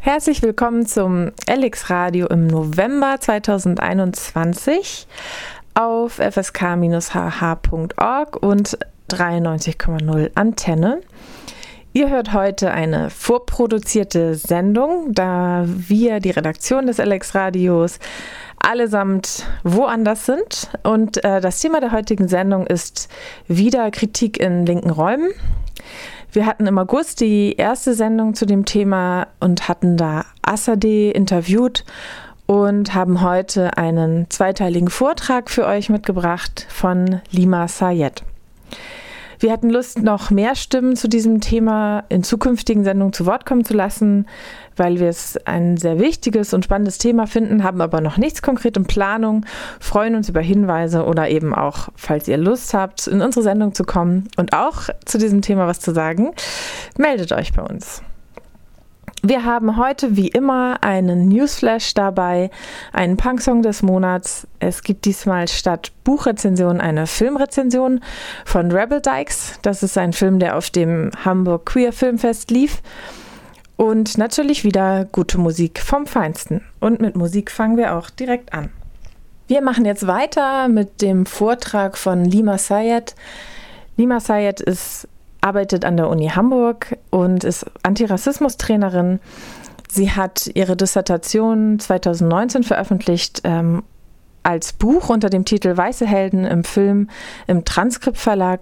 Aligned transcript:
Herzlich 0.00 0.42
willkommen 0.42 0.86
zum 0.86 1.32
LX 1.50 1.90
Radio 1.90 2.28
im 2.28 2.46
November 2.46 3.16
2021 3.20 5.08
auf 5.74 6.20
fsk-hh.org 6.20 7.16
und 8.36 8.78
93,0 9.10 10.30
Antenne. 10.36 11.00
Ihr 11.92 12.10
hört 12.10 12.32
heute 12.32 12.70
eine 12.70 13.10
vorproduzierte 13.10 14.36
Sendung, 14.36 15.14
da 15.14 15.64
wir, 15.66 16.20
die 16.20 16.30
Redaktion 16.30 16.86
des 16.86 16.98
LX 16.98 17.34
Radios, 17.34 17.98
allesamt 18.60 19.46
woanders 19.64 20.26
sind. 20.26 20.70
Und 20.84 21.24
äh, 21.24 21.40
das 21.40 21.60
Thema 21.60 21.80
der 21.80 21.90
heutigen 21.90 22.28
Sendung 22.28 22.68
ist 22.68 23.08
wieder 23.48 23.90
Kritik 23.90 24.38
in 24.38 24.64
linken 24.64 24.90
Räumen. 24.90 25.30
Wir 26.38 26.46
hatten 26.46 26.68
im 26.68 26.78
August 26.78 27.20
die 27.20 27.54
erste 27.56 27.94
Sendung 27.94 28.34
zu 28.34 28.46
dem 28.46 28.64
Thema 28.64 29.26
und 29.40 29.66
hatten 29.66 29.96
da 29.96 30.24
Assade 30.40 31.10
interviewt 31.10 31.84
und 32.46 32.94
haben 32.94 33.22
heute 33.22 33.76
einen 33.76 34.30
zweiteiligen 34.30 34.88
Vortrag 34.88 35.50
für 35.50 35.66
euch 35.66 35.88
mitgebracht 35.88 36.64
von 36.70 37.22
Lima 37.32 37.66
Sayed. 37.66 38.22
Wir 39.40 39.52
hatten 39.52 39.70
Lust, 39.70 40.02
noch 40.02 40.30
mehr 40.30 40.56
Stimmen 40.56 40.96
zu 40.96 41.08
diesem 41.08 41.40
Thema 41.40 42.04
in 42.08 42.24
zukünftigen 42.24 42.82
Sendungen 42.82 43.12
zu 43.12 43.24
Wort 43.24 43.46
kommen 43.46 43.64
zu 43.64 43.72
lassen, 43.72 44.26
weil 44.76 44.98
wir 44.98 45.08
es 45.08 45.36
ein 45.46 45.76
sehr 45.76 46.00
wichtiges 46.00 46.52
und 46.54 46.64
spannendes 46.64 46.98
Thema 46.98 47.26
finden, 47.26 47.62
haben 47.62 47.80
aber 47.80 48.00
noch 48.00 48.16
nichts 48.16 48.42
konkret 48.42 48.76
in 48.76 48.84
Planung, 48.84 49.46
freuen 49.78 50.16
uns 50.16 50.28
über 50.28 50.40
Hinweise 50.40 51.04
oder 51.04 51.28
eben 51.28 51.54
auch, 51.54 51.88
falls 51.94 52.26
ihr 52.26 52.36
Lust 52.36 52.74
habt, 52.74 53.06
in 53.06 53.22
unsere 53.22 53.44
Sendung 53.44 53.74
zu 53.74 53.84
kommen 53.84 54.28
und 54.36 54.54
auch 54.54 54.88
zu 55.04 55.18
diesem 55.18 55.40
Thema 55.40 55.68
was 55.68 55.78
zu 55.78 55.92
sagen, 55.92 56.32
meldet 56.96 57.32
euch 57.32 57.52
bei 57.52 57.62
uns. 57.62 58.02
Wir 59.22 59.44
haben 59.44 59.76
heute 59.76 60.16
wie 60.16 60.28
immer 60.28 60.78
einen 60.82 61.26
Newsflash 61.28 61.92
dabei, 61.94 62.50
einen 62.92 63.16
Punksong 63.16 63.62
des 63.62 63.82
Monats. 63.82 64.46
Es 64.60 64.84
gibt 64.84 65.06
diesmal 65.06 65.48
statt 65.48 65.90
Buchrezension 66.04 66.80
eine 66.80 67.08
Filmrezension 67.08 68.00
von 68.44 68.70
Rebel 68.70 69.00
Dykes. 69.00 69.58
Das 69.62 69.82
ist 69.82 69.98
ein 69.98 70.12
Film, 70.12 70.38
der 70.38 70.56
auf 70.56 70.70
dem 70.70 71.10
Hamburg 71.24 71.66
Queer 71.66 71.92
Filmfest 71.92 72.52
lief. 72.52 72.80
Und 73.76 74.18
natürlich 74.18 74.62
wieder 74.62 75.04
gute 75.04 75.38
Musik 75.38 75.80
vom 75.80 76.06
Feinsten. 76.06 76.62
Und 76.78 77.00
mit 77.00 77.16
Musik 77.16 77.50
fangen 77.50 77.76
wir 77.76 77.96
auch 77.96 78.10
direkt 78.10 78.52
an. 78.52 78.70
Wir 79.48 79.62
machen 79.62 79.84
jetzt 79.84 80.06
weiter 80.06 80.68
mit 80.68 81.02
dem 81.02 81.26
Vortrag 81.26 81.98
von 81.98 82.24
Lima 82.24 82.56
Sayed. 82.58 83.16
Lima 83.96 84.20
Sayed 84.20 84.60
ist 84.60 85.08
arbeitet 85.48 85.86
an 85.86 85.96
der 85.96 86.10
Uni 86.10 86.28
Hamburg 86.28 86.98
und 87.08 87.42
ist 87.42 87.64
Antirassismus-Trainerin. 87.82 89.18
Sie 89.90 90.10
hat 90.10 90.50
ihre 90.52 90.76
Dissertation 90.76 91.78
2019 91.78 92.64
veröffentlicht 92.64 93.40
ähm, 93.44 93.82
als 94.42 94.74
Buch 94.74 95.08
unter 95.08 95.30
dem 95.30 95.46
Titel 95.46 95.74
Weiße 95.74 96.06
Helden 96.06 96.44
im 96.44 96.64
Film 96.64 97.08
im 97.46 97.64
Transkript 97.64 98.18
Verlag. 98.18 98.60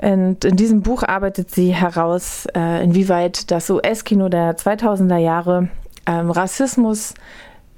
Und 0.00 0.46
in 0.46 0.56
diesem 0.56 0.80
Buch 0.80 1.02
arbeitet 1.02 1.50
sie 1.50 1.74
heraus, 1.74 2.46
äh, 2.56 2.82
inwieweit 2.82 3.50
das 3.50 3.68
US-Kino 3.68 4.30
der 4.30 4.56
2000er 4.56 5.18
Jahre 5.18 5.68
ähm, 6.06 6.30
Rassismus 6.30 7.12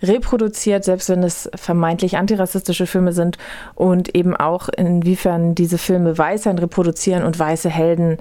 reproduziert, 0.02 0.84
selbst 0.84 1.08
wenn 1.08 1.22
es 1.22 1.50
vermeintlich 1.54 2.16
antirassistische 2.16 2.86
Filme 2.86 3.12
sind 3.12 3.38
und 3.74 4.14
eben 4.14 4.36
auch 4.36 4.68
inwiefern 4.68 5.54
diese 5.54 5.78
Filme 5.78 6.16
Weißsein 6.16 6.58
reproduzieren 6.58 7.24
und 7.24 7.38
weiße 7.38 7.70
Helden 7.70 8.18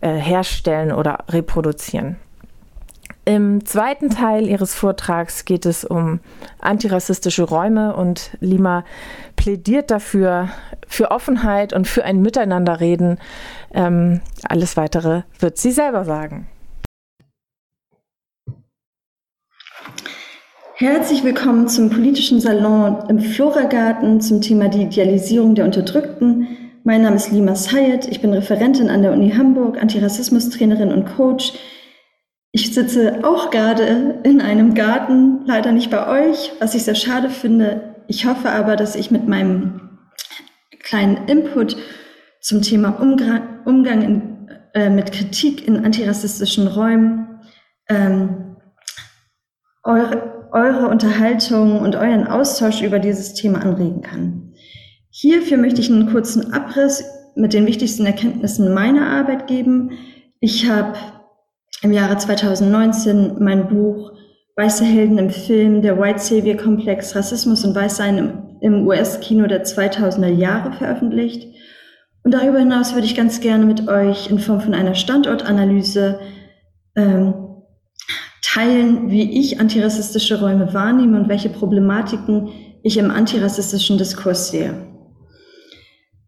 äh, 0.00 0.14
herstellen 0.14 0.92
oder 0.92 1.18
reproduzieren. 1.28 2.16
Im 3.24 3.66
zweiten 3.66 4.08
Teil 4.08 4.48
ihres 4.48 4.74
Vortrags 4.74 5.44
geht 5.44 5.66
es 5.66 5.84
um 5.84 6.20
antirassistische 6.60 7.42
Räume 7.42 7.94
und 7.94 8.30
Lima 8.40 8.84
plädiert 9.36 9.90
dafür, 9.90 10.48
für 10.86 11.10
Offenheit 11.10 11.74
und 11.74 11.86
für 11.86 12.04
ein 12.04 12.22
Miteinanderreden. 12.22 13.18
Ähm, 13.74 14.22
alles 14.48 14.78
Weitere 14.78 15.24
wird 15.38 15.58
sie 15.58 15.72
selber 15.72 16.06
sagen. 16.06 16.46
Herzlich 20.80 21.24
willkommen 21.24 21.66
zum 21.66 21.90
politischen 21.90 22.40
Salon 22.40 23.02
im 23.08 23.18
Floragarten 23.18 24.20
zum 24.20 24.40
Thema 24.40 24.68
die 24.68 24.82
Idealisierung 24.82 25.56
der 25.56 25.64
Unterdrückten. 25.64 26.46
Mein 26.84 27.02
Name 27.02 27.16
ist 27.16 27.32
Lima 27.32 27.56
Sayed, 27.56 28.06
ich 28.06 28.20
bin 28.20 28.32
Referentin 28.32 28.88
an 28.88 29.02
der 29.02 29.12
Uni 29.12 29.32
Hamburg, 29.32 29.82
Antirassismus-Trainerin 29.82 30.92
und 30.92 31.16
Coach. 31.16 31.54
Ich 32.52 32.72
sitze 32.72 33.24
auch 33.24 33.50
gerade 33.50 34.20
in 34.22 34.40
einem 34.40 34.74
Garten, 34.74 35.40
leider 35.46 35.72
nicht 35.72 35.90
bei 35.90 36.28
euch, 36.28 36.52
was 36.60 36.76
ich 36.76 36.84
sehr 36.84 36.94
schade 36.94 37.28
finde. 37.28 37.96
Ich 38.06 38.26
hoffe 38.26 38.48
aber, 38.48 38.76
dass 38.76 38.94
ich 38.94 39.10
mit 39.10 39.26
meinem 39.26 39.98
kleinen 40.78 41.26
Input 41.26 41.76
zum 42.40 42.62
Thema 42.62 42.90
Umgang, 43.00 43.64
Umgang 43.64 44.02
in, 44.02 44.48
äh, 44.74 44.90
mit 44.90 45.10
Kritik 45.10 45.66
in 45.66 45.84
antirassistischen 45.84 46.68
Räumen 46.68 47.40
ähm, 47.88 48.54
eure, 49.82 50.37
eure 50.52 50.88
Unterhaltung 50.88 51.80
und 51.80 51.96
euren 51.96 52.26
Austausch 52.26 52.82
über 52.82 52.98
dieses 52.98 53.34
Thema 53.34 53.60
anregen 53.60 54.02
kann. 54.02 54.52
Hierfür 55.10 55.56
möchte 55.56 55.80
ich 55.80 55.90
einen 55.90 56.10
kurzen 56.10 56.52
Abriss 56.52 57.04
mit 57.34 57.52
den 57.52 57.66
wichtigsten 57.66 58.06
Erkenntnissen 58.06 58.72
meiner 58.74 59.06
Arbeit 59.06 59.46
geben. 59.46 59.92
Ich 60.40 60.68
habe 60.68 60.94
im 61.82 61.92
Jahre 61.92 62.16
2019 62.16 63.36
mein 63.38 63.68
Buch 63.68 64.12
Weiße 64.56 64.84
Helden 64.84 65.18
im 65.18 65.30
Film, 65.30 65.82
der 65.82 66.00
White 66.00 66.18
Savior 66.18 66.56
Komplex, 66.56 67.14
Rassismus 67.14 67.64
und 67.64 67.76
Weißsein 67.76 68.58
im, 68.60 68.86
US-Kino 68.88 69.46
der 69.46 69.64
2000er 69.64 70.26
Jahre 70.26 70.72
veröffentlicht. 70.72 71.46
Und 72.24 72.34
darüber 72.34 72.58
hinaus 72.58 72.92
würde 72.94 73.06
ich 73.06 73.14
ganz 73.14 73.40
gerne 73.40 73.66
mit 73.66 73.86
euch 73.86 74.28
in 74.28 74.40
Form 74.40 74.60
von 74.60 74.74
einer 74.74 74.96
Standortanalyse 74.96 76.18
ähm, 76.96 77.47
teilen, 78.42 79.10
wie 79.10 79.40
ich 79.40 79.60
antirassistische 79.60 80.40
Räume 80.40 80.72
wahrnehme 80.74 81.20
und 81.20 81.28
welche 81.28 81.48
Problematiken 81.48 82.48
ich 82.82 82.96
im 82.96 83.10
antirassistischen 83.10 83.98
Diskurs 83.98 84.50
sehe. 84.50 84.74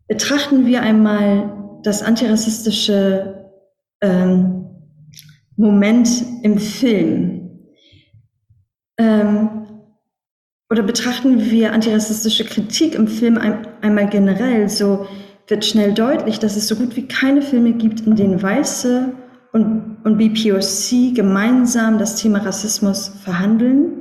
Betrachten 0.09 0.66
wir 0.66 0.82
einmal 0.82 1.81
das 1.82 2.03
antirassistische 2.03 3.53
ähm, 4.00 4.66
Moment 5.56 6.09
im 6.43 6.59
Film. 6.59 7.69
Ähm, 8.99 9.49
oder 10.70 10.82
betrachten 10.82 11.50
wir 11.50 11.72
antirassistische 11.72 12.44
Kritik 12.44 12.94
im 12.94 13.09
Film 13.09 13.38
ein, 13.38 13.66
einmal 13.82 14.09
generell, 14.09 14.69
so 14.69 15.06
wird 15.49 15.65
schnell 15.65 15.93
deutlich, 15.93 16.38
dass 16.38 16.56
es 16.56 16.69
so 16.69 16.76
gut 16.76 16.97
wie 16.97 17.09
keine 17.09 17.43
Filme 17.43 17.72
gibt, 17.72 18.00
in 18.06 18.15
denen 18.15 18.41
weiße 18.41 19.12
und, 19.53 19.99
und 20.05 20.19
BPOC 20.19 21.15
gemeinsam 21.15 21.99
das 21.99 22.16
Thema 22.16 22.38
Rassismus 22.41 23.09
verhandeln. 23.22 24.00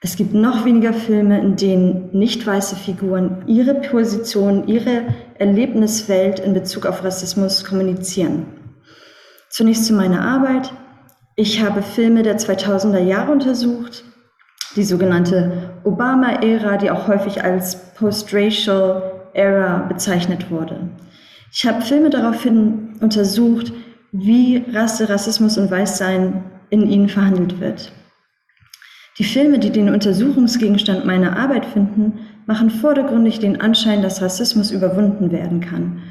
Es 0.00 0.16
gibt 0.16 0.32
noch 0.32 0.64
weniger 0.64 0.92
Filme, 0.92 1.40
in 1.40 1.56
denen 1.56 2.08
nicht 2.12 2.46
weiße 2.46 2.74
Figuren 2.76 3.44
ihre 3.46 3.74
Position, 3.74 4.66
ihre 4.66 5.04
Erlebniswelt 5.38 6.40
in 6.40 6.54
Bezug 6.54 6.86
auf 6.86 7.04
Rassismus 7.04 7.64
kommunizieren. 7.64 8.46
Zunächst 9.50 9.86
zu 9.86 9.92
meiner 9.92 10.22
Arbeit. 10.22 10.72
Ich 11.36 11.62
habe 11.62 11.82
Filme 11.82 12.22
der 12.22 12.38
2000er 12.38 12.98
Jahre 12.98 13.32
untersucht, 13.32 14.04
die 14.76 14.84
sogenannte 14.84 15.74
Obama-Ära, 15.84 16.76
die 16.76 16.90
auch 16.90 17.08
häufig 17.08 17.42
als 17.42 17.94
Post-Racial 17.94 19.02
Era 19.32 19.86
bezeichnet 19.88 20.50
wurde. 20.50 20.90
Ich 21.52 21.66
habe 21.66 21.82
Filme 21.82 22.10
daraufhin 22.10 22.94
untersucht, 23.00 23.72
wie 24.12 24.64
Rasse, 24.72 25.08
Rassismus 25.08 25.58
und 25.58 25.70
Weißsein 25.70 26.42
in 26.70 26.88
ihnen 26.88 27.08
verhandelt 27.08 27.60
wird. 27.60 27.92
Die 29.18 29.24
Filme, 29.24 29.58
die 29.58 29.70
den 29.70 29.90
Untersuchungsgegenstand 29.90 31.04
meiner 31.04 31.36
Arbeit 31.36 31.66
finden, 31.66 32.20
machen 32.46 32.70
vordergründig 32.70 33.38
den 33.38 33.60
Anschein, 33.60 34.02
dass 34.02 34.22
Rassismus 34.22 34.70
überwunden 34.70 35.30
werden 35.30 35.60
kann. 35.60 36.02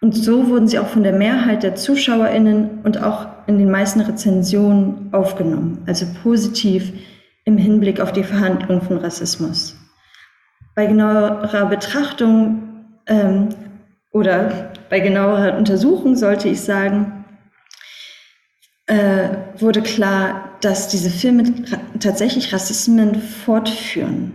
Und 0.00 0.14
so 0.14 0.48
wurden 0.48 0.68
sie 0.68 0.78
auch 0.78 0.88
von 0.88 1.02
der 1.02 1.12
Mehrheit 1.12 1.62
der 1.62 1.74
Zuschauerinnen 1.74 2.80
und 2.82 3.02
auch 3.02 3.28
in 3.46 3.58
den 3.58 3.70
meisten 3.70 4.00
Rezensionen 4.00 5.08
aufgenommen, 5.12 5.78
also 5.86 6.06
positiv 6.22 6.92
im 7.44 7.56
Hinblick 7.56 8.00
auf 8.00 8.12
die 8.12 8.24
Verhandlung 8.24 8.82
von 8.82 8.98
Rassismus. 8.98 9.76
Bei 10.74 10.86
genauerer 10.86 11.66
Betrachtung 11.66 12.62
ähm, 13.06 13.48
oder 14.12 14.72
bei 14.90 15.00
genauerer 15.00 15.56
Untersuchung 15.56 16.16
sollte 16.16 16.48
ich 16.48 16.60
sagen, 16.60 17.24
äh, 18.86 19.28
wurde 19.58 19.82
klar, 19.82 20.56
dass 20.60 20.88
diese 20.88 21.10
Filme 21.10 21.44
tatsächlich 22.00 22.52
Rassismen 22.52 23.20
fortführen, 23.20 24.32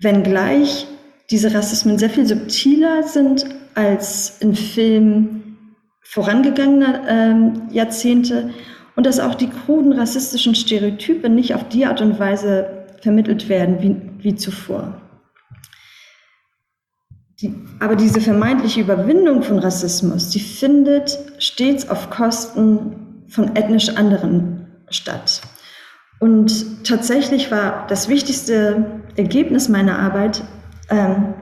wenngleich 0.00 0.86
diese 1.30 1.54
Rassismen 1.54 1.98
sehr 1.98 2.10
viel 2.10 2.26
subtiler 2.26 3.02
sind 3.02 3.46
als 3.74 4.38
in 4.40 4.54
Filmen 4.54 5.74
vorangegangener 6.02 7.08
äh, 7.08 7.74
Jahrzehnte 7.74 8.50
und 8.96 9.06
dass 9.06 9.20
auch 9.20 9.34
die 9.34 9.48
kruden 9.48 9.92
rassistischen 9.92 10.54
Stereotype 10.54 11.28
nicht 11.28 11.54
auf 11.54 11.68
die 11.68 11.86
Art 11.86 12.00
und 12.00 12.18
Weise 12.18 12.86
vermittelt 13.02 13.48
werden 13.48 13.82
wie, 13.82 14.22
wie 14.22 14.34
zuvor. 14.36 15.00
Die, 17.40 17.52
aber 17.80 17.96
diese 17.96 18.20
vermeintliche 18.20 18.80
Überwindung 18.80 19.42
von 19.42 19.58
Rassismus, 19.58 20.30
die 20.30 20.40
findet 20.40 21.18
stets 21.38 21.88
auf 21.88 22.10
Kosten 22.10 23.03
von 23.34 23.56
ethnisch 23.56 23.96
anderen 23.96 24.66
statt. 24.90 25.42
Und 26.20 26.86
tatsächlich 26.86 27.50
war 27.50 27.86
das 27.88 28.08
wichtigste 28.08 29.02
Ergebnis 29.16 29.68
meiner 29.68 29.98
Arbeit 29.98 30.42
ähm, 30.88 31.34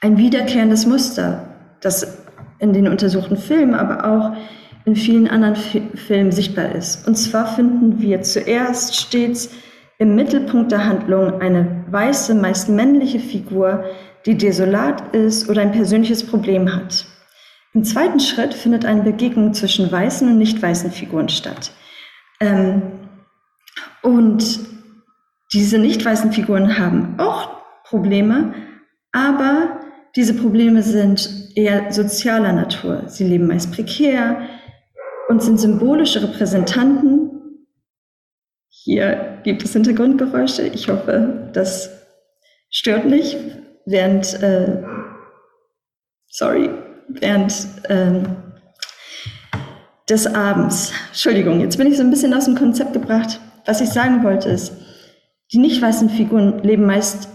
ein 0.00 0.16
wiederkehrendes 0.16 0.86
Muster, 0.86 1.48
das 1.80 2.24
in 2.60 2.72
den 2.72 2.86
untersuchten 2.86 3.36
Filmen, 3.36 3.74
aber 3.74 4.04
auch 4.04 4.36
in 4.84 4.94
vielen 4.94 5.28
anderen 5.28 5.56
Fi 5.56 5.82
Filmen 5.94 6.32
sichtbar 6.32 6.74
ist. 6.74 7.06
Und 7.06 7.16
zwar 7.16 7.46
finden 7.46 8.00
wir 8.00 8.22
zuerst 8.22 8.96
stets 8.96 9.50
im 9.98 10.14
Mittelpunkt 10.14 10.70
der 10.70 10.84
Handlung 10.84 11.40
eine 11.40 11.84
weiße, 11.90 12.34
meist 12.34 12.68
männliche 12.68 13.18
Figur, 13.18 13.84
die 14.24 14.36
desolat 14.36 15.14
ist 15.14 15.48
oder 15.48 15.62
ein 15.62 15.72
persönliches 15.72 16.24
Problem 16.24 16.72
hat. 16.72 17.04
Im 17.78 17.84
zweiten 17.84 18.18
Schritt 18.18 18.54
findet 18.54 18.84
eine 18.84 19.04
Begegnung 19.04 19.54
zwischen 19.54 19.92
weißen 19.92 20.28
und 20.28 20.36
nicht 20.36 20.60
weißen 20.60 20.90
Figuren 20.90 21.28
statt. 21.28 21.70
Ähm, 22.40 22.82
und 24.02 24.58
diese 25.52 25.78
nicht 25.78 26.04
weißen 26.04 26.32
Figuren 26.32 26.76
haben 26.76 27.20
auch 27.20 27.62
Probleme, 27.84 28.52
aber 29.12 29.78
diese 30.16 30.34
Probleme 30.34 30.82
sind 30.82 31.52
eher 31.54 31.92
sozialer 31.92 32.52
Natur. 32.52 33.04
Sie 33.06 33.22
leben 33.22 33.46
meist 33.46 33.70
prekär 33.70 34.48
und 35.28 35.40
sind 35.40 35.60
symbolische 35.60 36.20
Repräsentanten. 36.20 37.30
Hier 38.70 39.38
gibt 39.44 39.62
es 39.62 39.72
Hintergrundgeräusche. 39.74 40.62
Ich 40.66 40.88
hoffe, 40.88 41.48
das 41.52 41.90
stört 42.70 43.04
nicht. 43.04 43.36
Während, 43.86 44.34
äh, 44.42 44.82
sorry, 46.26 46.70
während 47.08 47.52
äh, 47.84 48.22
des 50.08 50.26
Abends. 50.26 50.92
Entschuldigung, 51.08 51.60
jetzt 51.60 51.76
bin 51.76 51.86
ich 51.86 51.96
so 51.96 52.02
ein 52.02 52.10
bisschen 52.10 52.34
aus 52.34 52.46
dem 52.46 52.54
Konzept 52.54 52.92
gebracht. 52.92 53.40
Was 53.66 53.80
ich 53.80 53.90
sagen 53.90 54.22
wollte 54.22 54.48
ist, 54.48 54.72
die 55.52 55.58
nicht 55.58 55.82
weißen 55.82 56.10
Figuren 56.10 56.62
leben 56.62 56.86
meist 56.86 57.28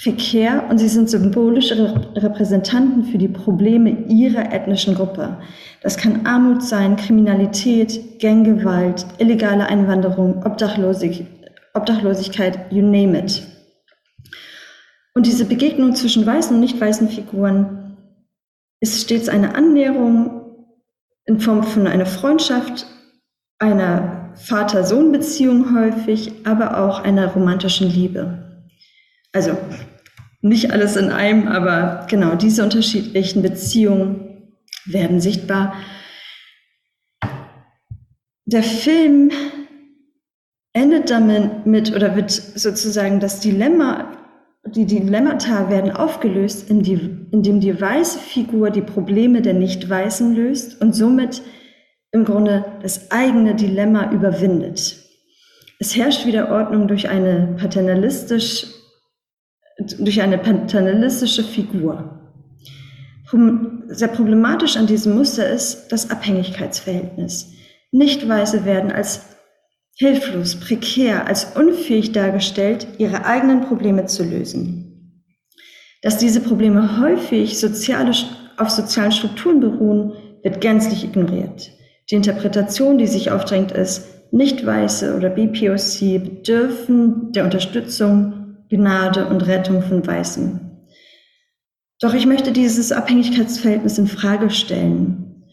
prekär 0.00 0.64
und 0.70 0.78
sie 0.78 0.88
sind 0.88 1.10
symbolische 1.10 1.94
Repräsentanten 2.14 3.04
für 3.04 3.18
die 3.18 3.28
Probleme 3.28 3.90
ihrer 4.08 4.52
ethnischen 4.52 4.94
Gruppe. 4.94 5.38
Das 5.82 5.96
kann 5.96 6.24
Armut 6.24 6.62
sein, 6.62 6.96
Kriminalität, 6.96 8.20
Ganggewalt, 8.20 9.06
illegale 9.18 9.66
Einwanderung, 9.66 10.44
Obdachlosig 10.44 11.26
Obdachlosigkeit, 11.74 12.72
you 12.72 12.82
name 12.82 13.18
it. 13.18 13.42
Und 15.14 15.26
diese 15.26 15.44
Begegnung 15.44 15.94
zwischen 15.94 16.26
weißen 16.26 16.54
und 16.54 16.60
nicht 16.60 16.80
weißen 16.80 17.08
Figuren 17.08 17.87
ist 18.80 19.02
stets 19.02 19.28
eine 19.28 19.54
Annäherung 19.54 20.38
in 21.24 21.40
Form 21.40 21.62
von 21.62 21.86
einer 21.86 22.06
Freundschaft, 22.06 22.86
einer 23.58 24.32
Vater-Sohn-Beziehung 24.36 25.74
häufig, 25.76 26.32
aber 26.46 26.78
auch 26.78 27.00
einer 27.00 27.26
romantischen 27.28 27.90
Liebe. 27.90 28.66
Also 29.32 29.56
nicht 30.40 30.72
alles 30.72 30.96
in 30.96 31.10
einem, 31.10 31.48
aber 31.48 32.06
genau 32.08 32.36
diese 32.36 32.62
unterschiedlichen 32.62 33.42
Beziehungen 33.42 34.54
werden 34.86 35.20
sichtbar. 35.20 35.74
Der 38.46 38.62
Film 38.62 39.30
endet 40.72 41.10
damit 41.10 41.66
mit 41.66 41.94
oder 41.94 42.14
wird 42.16 42.30
sozusagen 42.30 43.20
das 43.20 43.40
Dilemma, 43.40 44.27
die 44.74 44.86
Dilemmata 44.86 45.70
werden 45.70 45.90
aufgelöst, 45.90 46.70
indem 46.70 47.60
die 47.60 47.80
weiße 47.80 48.18
Figur 48.18 48.70
die 48.70 48.82
Probleme 48.82 49.42
der 49.42 49.54
Nicht-Weißen 49.54 50.34
löst 50.34 50.80
und 50.80 50.94
somit 50.94 51.42
im 52.12 52.24
Grunde 52.24 52.64
das 52.82 53.10
eigene 53.10 53.54
Dilemma 53.54 54.10
überwindet. 54.12 54.96
Es 55.78 55.96
herrscht 55.96 56.26
wieder 56.26 56.50
Ordnung 56.50 56.88
durch 56.88 57.08
eine 57.08 57.56
paternalistisch 57.58 58.66
durch 60.00 60.20
eine 60.20 60.38
paternalistische 60.38 61.44
Figur. 61.44 62.20
Sehr 63.88 64.08
problematisch 64.08 64.76
an 64.76 64.86
diesem 64.86 65.14
Muster 65.14 65.48
ist 65.48 65.88
das 65.92 66.10
Abhängigkeitsverhältnis. 66.10 67.52
Nicht-Weiße 67.92 68.64
werden 68.64 68.90
als 68.90 69.37
hilflos, 69.98 70.56
prekär, 70.56 71.26
als 71.26 71.56
unfähig 71.56 72.12
dargestellt, 72.12 72.86
ihre 72.98 73.24
eigenen 73.26 73.62
Probleme 73.62 74.06
zu 74.06 74.22
lösen. 74.22 75.24
Dass 76.02 76.18
diese 76.18 76.40
Probleme 76.40 77.00
häufig 77.00 77.58
soziale, 77.58 78.12
auf 78.56 78.70
sozialen 78.70 79.10
Strukturen 79.10 79.60
beruhen, 79.60 80.12
wird 80.44 80.60
gänzlich 80.60 81.04
ignoriert. 81.04 81.72
Die 82.10 82.14
Interpretation, 82.14 82.96
die 82.98 83.08
sich 83.08 83.32
aufdrängt, 83.32 83.72
ist, 83.72 84.06
Nicht-Weiße 84.30 85.16
oder 85.16 85.30
BPOC 85.30 86.22
bedürfen 86.22 87.32
der 87.32 87.44
Unterstützung 87.44 88.56
Gnade 88.70 89.26
und 89.26 89.46
Rettung 89.46 89.82
von 89.82 90.06
Weißen. 90.06 90.60
Doch 92.00 92.14
ich 92.14 92.26
möchte 92.26 92.52
dieses 92.52 92.92
Abhängigkeitsverhältnis 92.92 93.98
in 93.98 94.06
Frage 94.06 94.50
stellen. 94.50 95.44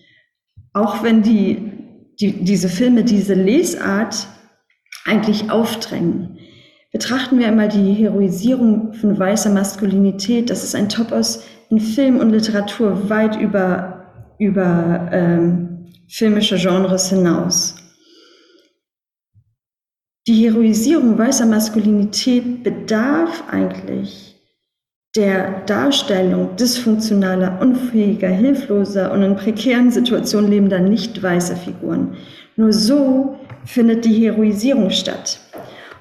Auch 0.74 1.02
wenn 1.02 1.24
die, 1.24 1.72
die, 2.20 2.44
diese 2.44 2.70
Filme 2.70 3.04
diese 3.04 3.34
Lesart 3.34 4.28
eigentlich 5.06 5.50
aufdrängen. 5.50 6.40
Betrachten 6.92 7.40
wir 7.40 7.48
einmal 7.48 7.70
die 7.70 7.94
Heroisierung 7.94 8.94
von 8.94 9.18
weißer 9.18 9.50
Maskulinität. 9.50 10.50
Das 10.50 10.64
ist 10.64 10.76
ein 10.76 10.90
Topos 10.90 11.44
in 11.70 11.80
Film 11.80 12.20
und 12.20 12.32
Literatur 12.32 13.10
weit 13.10 13.40
über, 13.40 14.06
über 14.40 15.10
ähm, 15.12 15.94
filmische 16.08 16.58
Genres 16.58 17.10
hinaus. 17.10 17.76
Die 20.28 20.46
Heroisierung 20.46 21.18
weißer 21.18 21.46
Maskulinität 21.46 22.64
bedarf 22.64 23.44
eigentlich 23.50 24.36
der 25.16 25.62
Darstellung 25.66 26.56
dysfunktionaler, 26.56 27.62
unfähiger, 27.62 28.28
hilfloser 28.28 29.12
und 29.12 29.22
in 29.22 29.36
prekären 29.36 29.92
Situationen 29.92 30.50
lebender 30.50 30.80
nicht 30.80 31.22
weißer 31.22 31.56
Figuren. 31.56 32.18
Nur 32.56 32.72
so 32.72 33.38
findet 33.66 34.06
die 34.06 34.26
Heroisierung 34.26 34.90
statt. 34.90 35.40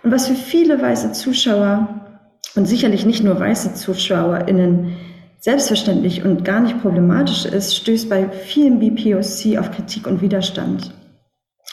Und 0.03 0.13
was 0.13 0.29
für 0.29 0.35
viele 0.35 0.81
weiße 0.81 1.13
Zuschauer 1.13 1.89
und 2.55 2.67
sicherlich 2.67 3.05
nicht 3.07 3.25
nur 3.25 3.39
weiße 3.41 3.75
ZuschauerInnen 3.75 4.93
selbstverständlich 5.41 6.25
und 6.25 6.45
gar 6.45 6.61
nicht 6.61 6.81
problematisch 6.81 7.45
ist, 7.45 7.77
stößt 7.77 8.09
bei 8.09 8.29
vielen 8.31 8.79
BPOC 8.79 9.59
auf 9.59 9.71
Kritik 9.73 10.07
und 10.07 10.23
Widerstand. 10.23 10.93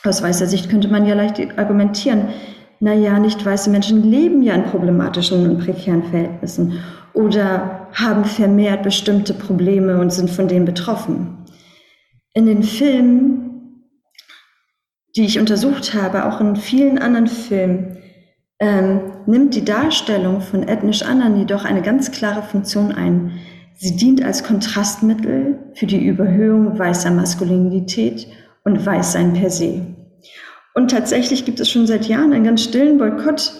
Aus 0.03 0.23
weißer 0.23 0.47
Sicht 0.47 0.69
könnte 0.69 0.87
man 0.87 1.05
ja 1.05 1.13
leicht 1.13 1.39
argumentieren, 1.57 2.29
na 2.79 2.93
ja, 2.95 3.19
nicht 3.19 3.45
weiße 3.45 3.69
Menschen 3.69 4.09
leben 4.09 4.41
ja 4.41 4.55
in 4.55 4.63
problematischen 4.63 5.47
und 5.47 5.59
prekären 5.59 6.03
Verhältnissen 6.03 6.79
oder 7.13 7.87
haben 7.93 8.25
vermehrt 8.25 8.81
bestimmte 8.81 9.35
Probleme 9.35 9.99
und 9.99 10.11
sind 10.11 10.31
von 10.31 10.47
denen 10.47 10.65
betroffen. 10.65 11.45
In 12.33 12.47
den 12.47 12.63
Filmen, 12.63 13.50
die 15.15 15.25
ich 15.25 15.39
untersucht 15.39 15.93
habe, 15.93 16.25
auch 16.25 16.39
in 16.39 16.55
vielen 16.55 16.99
anderen 16.99 17.27
Filmen, 17.27 17.97
ähm, 18.59 19.13
nimmt 19.25 19.55
die 19.55 19.65
Darstellung 19.65 20.41
von 20.41 20.67
ethnisch 20.67 21.01
anderen 21.01 21.37
jedoch 21.37 21.65
eine 21.65 21.81
ganz 21.81 22.11
klare 22.11 22.43
Funktion 22.43 22.91
ein. 22.91 23.39
Sie 23.75 23.95
dient 23.95 24.23
als 24.23 24.43
Kontrastmittel 24.43 25.71
für 25.73 25.87
die 25.87 26.05
Überhöhung 26.05 26.77
weißer 26.77 27.09
Maskulinität 27.11 28.27
und 28.63 28.85
Weißsein 28.85 29.33
per 29.33 29.49
se. 29.49 29.85
Und 30.75 30.91
tatsächlich 30.91 31.45
gibt 31.45 31.59
es 31.59 31.69
schon 31.69 31.87
seit 31.87 32.05
Jahren 32.05 32.31
einen 32.31 32.45
ganz 32.45 32.63
stillen 32.63 32.97
Boykott 32.97 33.53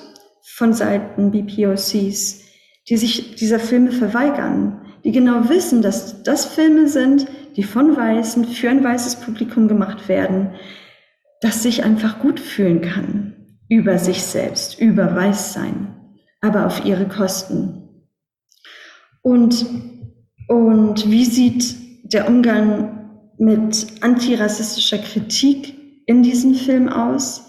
von 0.44 0.74
Seiten 0.74 1.32
BPOCs, 1.32 2.44
die 2.88 2.98
sich 2.98 3.36
dieser 3.36 3.60
Filme 3.60 3.92
verweigern, 3.92 4.82
die 5.04 5.12
genau 5.12 5.50
wissen, 5.50 5.82
dass 5.82 6.24
das 6.24 6.46
Filme 6.46 6.88
sind, 6.88 7.26
die 7.56 7.64
von 7.64 7.98
Weißen 7.98 8.46
für 8.46 8.70
ein 8.70 8.84
weißes 8.84 9.18
Publikum 9.18 9.68
gemacht 9.68 10.08
werden, 10.08 10.52
das 11.42 11.64
sich 11.64 11.84
einfach 11.84 12.20
gut 12.20 12.40
fühlen 12.40 12.82
kann 12.82 13.34
über 13.68 13.98
sich 13.98 14.24
selbst, 14.24 14.80
über 14.80 15.16
Weißsein, 15.16 15.96
aber 16.42 16.66
auf 16.66 16.86
ihre 16.86 17.08
Kosten. 17.08 18.08
Und, 19.22 19.66
und 20.48 21.10
wie 21.10 21.26
sieht 21.26 21.76
der 22.04 22.28
Umgang 22.28 23.02
mit 23.38 23.88
antirassistischer 24.02 25.00
Kritik 25.00 25.74
in 26.06 26.24
diesem 26.24 26.54
Film 26.54 26.90
aus. 26.90 27.48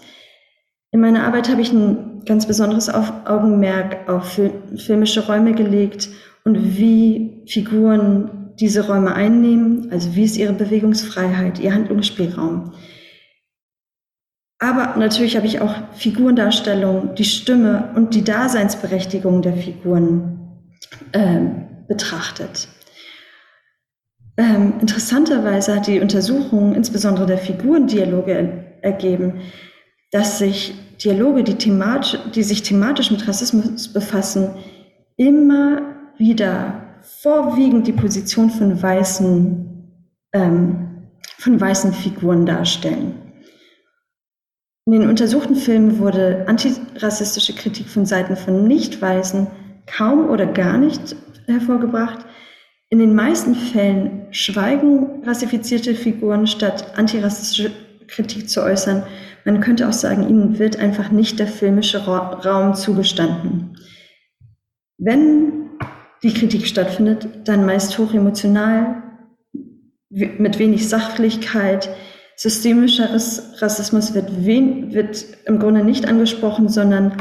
In 0.91 1.01
meiner 1.01 1.23
Arbeit 1.23 1.49
habe 1.49 1.61
ich 1.61 1.71
ein 1.71 2.23
ganz 2.25 2.47
besonderes 2.47 2.89
Augenmerk 2.89 4.09
auf 4.09 4.39
filmische 4.77 5.27
Räume 5.27 5.53
gelegt 5.53 6.09
und 6.45 6.77
wie 6.77 7.43
Figuren 7.47 8.53
diese 8.59 8.87
Räume 8.87 9.13
einnehmen, 9.13 9.89
also 9.91 10.15
wie 10.15 10.23
ist 10.23 10.37
ihre 10.37 10.53
Bewegungsfreiheit, 10.53 11.59
ihr 11.59 11.73
Handlungsspielraum. 11.73 12.73
Aber 14.63 14.97
natürlich 14.97 15.35
habe 15.35 15.45
ich 15.45 15.59
auch 15.59 15.75
Figurendarstellung, 15.91 17.15
die 17.15 17.25
Stimme 17.25 17.89
und 17.95 18.15
die 18.15 18.23
Daseinsberechtigung 18.23 19.41
der 19.41 19.57
Figuren 19.57 20.39
äh, 21.11 21.41
betrachtet. 21.89 22.69
Ähm, 24.37 24.75
interessanterweise 24.79 25.75
hat 25.75 25.87
die 25.87 25.99
Untersuchung 25.99 26.75
insbesondere 26.75 27.25
der 27.25 27.39
Figurendialoge 27.39 28.77
ergeben, 28.81 29.41
dass 30.11 30.39
sich 30.39 30.73
Dialoge, 31.03 31.43
die, 31.43 31.55
thematisch, 31.55 32.17
die 32.33 32.43
sich 32.43 32.63
thematisch 32.63 33.11
mit 33.11 33.27
Rassismus 33.27 33.91
befassen, 33.91 34.51
immer 35.17 35.81
wieder 36.17 37.01
vorwiegend 37.01 37.85
die 37.85 37.91
Position 37.91 38.49
von 38.49 38.81
weißen, 38.81 39.91
ähm, 40.31 41.09
von 41.37 41.59
weißen 41.59 41.91
Figuren 41.91 42.45
darstellen. 42.45 43.22
In 44.85 44.91
den 44.93 45.07
untersuchten 45.07 45.55
Filmen 45.55 45.99
wurde 45.99 46.45
antirassistische 46.47 47.53
Kritik 47.53 47.87
von 47.87 48.05
Seiten 48.05 48.35
von 48.35 48.67
Nicht-Weißen 48.67 49.47
kaum 49.87 50.29
oder 50.29 50.45
gar 50.45 50.77
nicht 50.77 51.15
hervorgebracht. 51.45 52.25
In 52.89 52.99
den 52.99 53.15
meisten 53.15 53.55
Fällen 53.55 54.27
schweigen 54.31 55.23
rassifizierte 55.25 55.95
Figuren, 55.95 56.47
statt 56.47 56.97
antirassistische 56.97 57.71
Kritik 58.07 58.49
zu 58.49 58.61
äußern. 58.61 59.03
Man 59.45 59.61
könnte 59.61 59.87
auch 59.87 59.93
sagen, 59.93 60.27
ihnen 60.27 60.59
wird 60.59 60.77
einfach 60.77 61.11
nicht 61.11 61.39
der 61.39 61.47
filmische 61.47 62.05
Raum 62.05 62.75
zugestanden. 62.75 63.77
Wenn 64.97 65.69
die 66.23 66.33
Kritik 66.33 66.67
stattfindet, 66.67 67.27
dann 67.45 67.65
meist 67.65 67.97
hochemotional, 67.97 69.01
mit 70.09 70.59
wenig 70.59 70.87
Sachlichkeit, 70.87 71.89
Systemischer 72.43 73.09
Rassismus 73.13 74.13
wird, 74.13 74.45
wen, 74.45 74.93
wird 74.93 75.25
im 75.45 75.59
Grunde 75.59 75.81
nicht 75.81 76.09
angesprochen, 76.09 76.67
sondern 76.67 77.15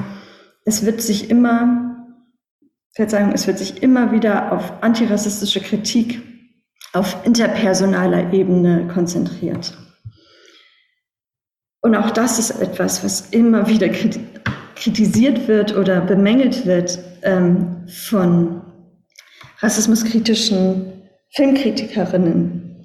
es 0.65 0.85
wird 0.85 1.01
sich 1.01 1.31
immer, 1.31 2.09
Verzeihung, 2.97 3.31
es 3.31 3.47
wird 3.47 3.59
sich 3.59 3.85
immer 3.85 4.11
wieder 4.11 4.51
auf 4.51 4.83
antirassistische 4.83 5.61
Kritik 5.61 6.21
auf 6.93 7.25
interpersonaler 7.25 8.33
Ebene 8.33 8.89
konzentriert. 8.93 9.79
Und 11.83 11.95
auch 11.95 12.11
das 12.11 12.41
ist 12.41 12.61
etwas, 12.61 13.05
was 13.05 13.31
immer 13.31 13.69
wieder 13.69 13.91
kritisiert 14.75 15.47
wird 15.47 15.77
oder 15.77 16.01
bemängelt 16.01 16.67
wird 16.67 16.99
ähm, 17.23 17.87
von 17.87 18.63
rassismuskritischen 19.61 21.05
Filmkritikerinnen. 21.31 22.85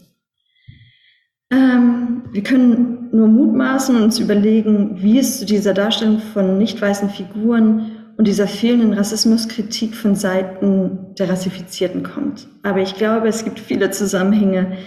Ähm, 1.51 2.16
wir 2.31 2.43
können 2.43 3.09
nur 3.11 3.27
mutmaßen 3.27 3.95
und 3.95 4.03
uns 4.03 4.19
überlegen, 4.19 5.01
wie 5.01 5.19
es 5.19 5.39
zu 5.39 5.45
dieser 5.45 5.73
Darstellung 5.73 6.19
von 6.19 6.57
nicht 6.57 6.81
weißen 6.81 7.09
Figuren 7.09 7.91
und 8.17 8.27
dieser 8.27 8.47
fehlenden 8.47 8.93
Rassismuskritik 8.93 9.95
von 9.95 10.15
Seiten 10.15 11.15
der 11.17 11.29
Rassifizierten 11.29 12.03
kommt. 12.03 12.47
Aber 12.63 12.79
ich 12.79 12.95
glaube, 12.95 13.27
es 13.27 13.43
gibt 13.43 13.59
viele 13.59 13.91
Zusammenhänge 13.91 14.77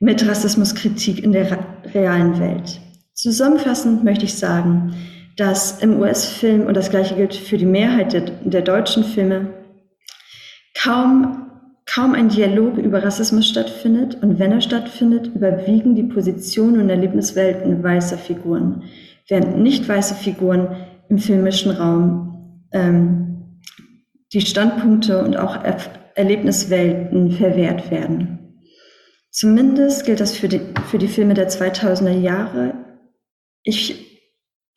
mit 0.00 0.26
Rassismuskritik 0.26 1.22
in 1.22 1.32
der 1.32 1.58
realen 1.94 2.40
Welt. 2.40 2.80
Zusammenfassend 3.14 4.02
möchte 4.02 4.24
ich 4.24 4.34
sagen, 4.34 4.94
dass 5.36 5.82
im 5.82 6.00
US-Film, 6.00 6.66
und 6.66 6.74
das 6.74 6.90
gleiche 6.90 7.14
gilt 7.14 7.34
für 7.34 7.58
die 7.58 7.66
Mehrheit 7.66 8.14
der, 8.14 8.22
der 8.22 8.62
deutschen 8.62 9.04
Filme, 9.04 9.52
kaum 10.82 11.46
kaum 11.92 12.14
ein 12.14 12.28
Dialog 12.28 12.76
über 12.76 13.02
Rassismus 13.02 13.48
stattfindet 13.48 14.22
und 14.22 14.38
wenn 14.38 14.52
er 14.52 14.60
stattfindet, 14.60 15.28
überwiegen 15.34 15.94
die 15.94 16.04
Positionen 16.04 16.80
und 16.80 16.90
Erlebniswelten 16.90 17.82
weißer 17.82 18.18
Figuren, 18.18 18.84
während 19.28 19.58
nicht 19.58 19.88
weiße 19.88 20.14
Figuren 20.14 20.76
im 21.08 21.18
filmischen 21.18 21.72
Raum 21.72 22.68
ähm, 22.72 23.60
die 24.32 24.40
Standpunkte 24.40 25.22
und 25.24 25.36
auch 25.36 25.64
er 25.64 25.76
Erlebniswelten 26.14 27.32
verwehrt 27.32 27.90
werden. 27.90 28.62
Zumindest 29.30 30.04
gilt 30.04 30.20
das 30.20 30.36
für 30.36 30.48
die, 30.48 30.60
für 30.90 30.98
die 30.98 31.08
Filme 31.08 31.34
der 31.34 31.48
2000er 31.48 32.18
Jahre. 32.18 32.74
Ich, 33.62 34.20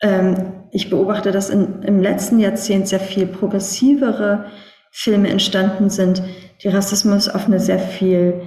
ähm, 0.02 0.54
ich 0.72 0.90
beobachte, 0.90 1.32
dass 1.32 1.50
in, 1.50 1.82
im 1.84 2.02
letzten 2.02 2.40
Jahrzehnt 2.40 2.88
sehr 2.88 3.00
viel 3.00 3.26
progressivere 3.26 4.46
Filme 4.92 5.30
entstanden 5.30 5.90
sind, 5.90 6.22
die 6.62 6.70
Rassismus 6.70 7.30
auf 7.30 7.48
eine 7.48 7.60
sehr 7.60 7.80
viel, 7.80 8.42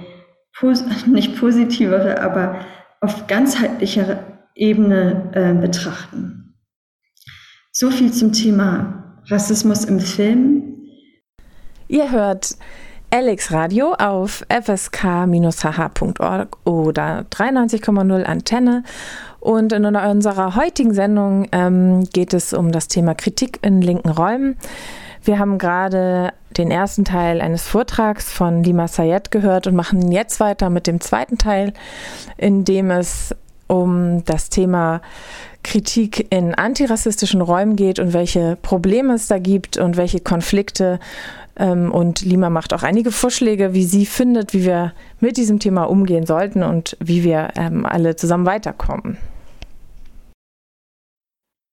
nicht 1.07 1.37
positivere, 1.37 2.21
aber 2.21 2.59
auf 3.01 3.27
ganzheitlichere 3.27 4.19
Ebene 4.55 5.31
äh, 5.33 5.53
betrachten. 5.53 6.55
So 7.71 7.91
viel 7.91 8.11
zum 8.11 8.33
Thema 8.33 9.21
Rassismus 9.27 9.85
im 9.85 9.99
Film. 9.99 10.63
Ihr 11.87 12.11
hört 12.11 12.57
Alex 13.09 13.51
Radio 13.53 13.93
auf 13.93 14.43
fsk-hh.org 14.49 14.97
oder 16.65 17.25
93,0 17.31 18.23
Antenne. 18.23 18.83
Und 19.39 19.71
in 19.71 19.85
unserer 19.85 20.55
heutigen 20.55 20.93
Sendung 20.93 21.47
ähm, 21.51 22.03
geht 22.11 22.33
es 22.33 22.51
um 22.51 22.71
das 22.71 22.89
Thema 22.89 23.15
Kritik 23.15 23.59
in 23.61 23.81
linken 23.81 24.09
Räumen. 24.09 24.57
Wir 25.23 25.39
haben 25.39 25.57
gerade 25.57 26.33
den 26.57 26.71
ersten 26.71 27.05
Teil 27.05 27.41
eines 27.41 27.63
Vortrags 27.63 28.31
von 28.31 28.63
Lima 28.63 28.87
Sayed 28.87 29.31
gehört 29.31 29.67
und 29.67 29.75
machen 29.75 30.11
jetzt 30.11 30.39
weiter 30.39 30.69
mit 30.69 30.87
dem 30.87 31.01
zweiten 31.01 31.37
Teil, 31.37 31.73
in 32.37 32.65
dem 32.65 32.91
es 32.91 33.35
um 33.67 34.23
das 34.25 34.49
Thema 34.49 35.01
Kritik 35.63 36.27
in 36.29 36.55
antirassistischen 36.55 37.41
Räumen 37.41 37.75
geht 37.75 37.99
und 37.99 38.13
welche 38.13 38.57
Probleme 38.61 39.15
es 39.15 39.27
da 39.27 39.37
gibt 39.37 39.77
und 39.77 39.97
welche 39.97 40.21
Konflikte. 40.21 40.99
Ähm, 41.57 41.91
und 41.91 42.21
Lima 42.21 42.49
macht 42.49 42.73
auch 42.73 42.83
einige 42.83 43.11
Vorschläge, 43.11 43.73
wie 43.73 43.83
sie 43.83 44.05
findet, 44.05 44.53
wie 44.53 44.65
wir 44.65 44.93
mit 45.19 45.35
diesem 45.35 45.59
Thema 45.59 45.83
umgehen 45.83 46.25
sollten 46.25 46.63
und 46.63 46.95
wie 47.01 47.23
wir 47.23 47.49
ähm, 47.57 47.85
alle 47.85 48.15
zusammen 48.15 48.45
weiterkommen. 48.45 49.17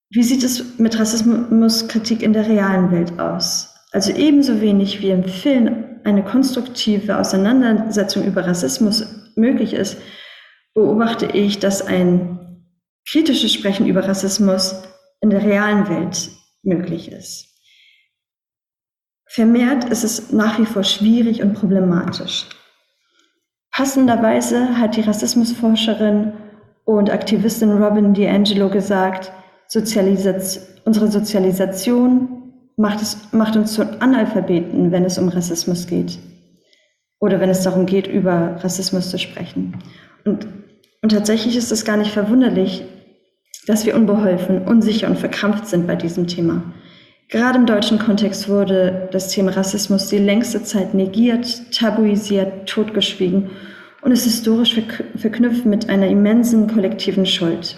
Wie 0.09 0.23
sieht 0.23 0.43
es 0.43 0.77
mit 0.77 0.99
Rassismuskritik 0.99 2.21
in 2.21 2.33
der 2.33 2.47
realen 2.47 2.91
Welt 2.91 3.19
aus? 3.19 3.73
Also 3.91 4.11
ebenso 4.11 4.61
wenig 4.61 5.01
wie 5.01 5.09
im 5.09 5.23
Film 5.23 5.99
eine 6.03 6.23
konstruktive 6.23 7.17
Auseinandersetzung 7.17 8.23
über 8.25 8.45
Rassismus 8.45 9.05
möglich 9.35 9.73
ist, 9.73 9.97
beobachte 10.73 11.25
ich, 11.25 11.59
dass 11.59 11.81
ein 11.81 12.63
kritisches 13.09 13.53
Sprechen 13.53 13.87
über 13.87 14.07
Rassismus 14.07 14.83
in 15.21 15.29
der 15.29 15.43
realen 15.43 15.87
Welt 15.89 16.29
möglich 16.63 17.11
ist. 17.11 17.47
Vermehrt 19.27 19.85
ist 19.85 20.03
es 20.03 20.31
nach 20.31 20.59
wie 20.59 20.65
vor 20.65 20.83
schwierig 20.83 21.41
und 21.41 21.53
problematisch. 21.53 22.47
Passenderweise 23.71 24.77
hat 24.77 24.95
die 24.95 25.01
Rassismusforscherin 25.01 26.33
und 26.85 27.09
Aktivistin 27.09 27.71
Robin 27.71 28.13
DiAngelo 28.13 28.69
gesagt, 28.69 29.31
Sozialisation, 29.67 30.63
unsere 30.85 31.11
Sozialisation 31.11 32.35
macht, 32.77 33.01
es, 33.01 33.31
macht 33.31 33.55
uns 33.55 33.73
zu 33.73 33.83
Analphabeten, 34.01 34.91
wenn 34.91 35.05
es 35.05 35.17
um 35.17 35.29
Rassismus 35.29 35.87
geht. 35.87 36.19
Oder 37.19 37.39
wenn 37.39 37.49
es 37.49 37.63
darum 37.63 37.85
geht, 37.85 38.07
über 38.07 38.57
Rassismus 38.61 39.09
zu 39.09 39.17
sprechen. 39.17 39.79
Und, 40.25 40.47
und 41.01 41.11
tatsächlich 41.11 41.55
ist 41.55 41.71
es 41.71 41.85
gar 41.85 41.97
nicht 41.97 42.11
verwunderlich, 42.11 42.83
dass 43.67 43.85
wir 43.85 43.95
unbeholfen, 43.95 44.67
unsicher 44.67 45.07
und 45.07 45.17
verkrampft 45.17 45.67
sind 45.67 45.87
bei 45.87 45.95
diesem 45.95 46.27
Thema. 46.27 46.61
Gerade 47.29 47.57
im 47.57 47.65
deutschen 47.65 47.97
Kontext 47.97 48.47
wurde 48.49 49.09
das 49.11 49.29
Thema 49.29 49.51
Rassismus 49.51 50.09
die 50.09 50.19
längste 50.19 50.61
Zeit 50.63 50.93
negiert, 50.93 51.71
tabuisiert, 51.71 52.67
totgeschwiegen 52.69 53.49
und 54.03 54.11
ist 54.11 54.25
historisch 54.25 54.79
verknüpft 55.15 55.65
mit 55.65 55.89
einer 55.89 56.07
immensen 56.07 56.71
kollektiven 56.71 57.25
Schuld. 57.25 57.77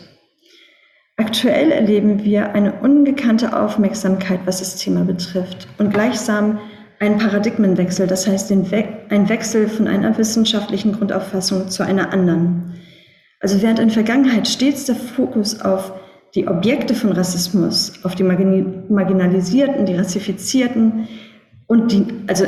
Aktuell 1.19 1.71
erleben 1.71 2.23
wir 2.23 2.53
eine 2.53 2.73
ungekannte 2.73 3.59
Aufmerksamkeit, 3.59 4.39
was 4.45 4.59
das 4.59 4.75
Thema 4.75 5.03
betrifft 5.03 5.67
und 5.79 5.91
gleichsam 5.91 6.59
einen 6.99 7.17
Paradigmenwechsel, 7.17 8.05
das 8.05 8.27
heißt 8.27 8.51
We 8.71 8.85
ein 9.09 9.27
Wechsel 9.27 9.67
von 9.67 9.87
einer 9.87 10.15
wissenschaftlichen 10.15 10.93
Grundauffassung 10.93 11.69
zu 11.69 11.83
einer 11.83 12.13
anderen. 12.13 12.75
Also 13.39 13.63
während 13.63 13.79
in 13.79 13.89
Vergangenheit 13.89 14.47
stets 14.47 14.85
der 14.85 14.95
Fokus 14.95 15.59
auf 15.59 15.91
die 16.35 16.47
Objekte 16.47 16.93
von 16.93 17.11
Rassismus, 17.11 17.93
auf 18.03 18.13
die 18.13 18.23
Marginalisierten, 18.23 19.87
die 19.87 19.95
Rassifizierten 19.95 21.07
und 21.65 21.91
die, 21.91 22.05
also 22.27 22.45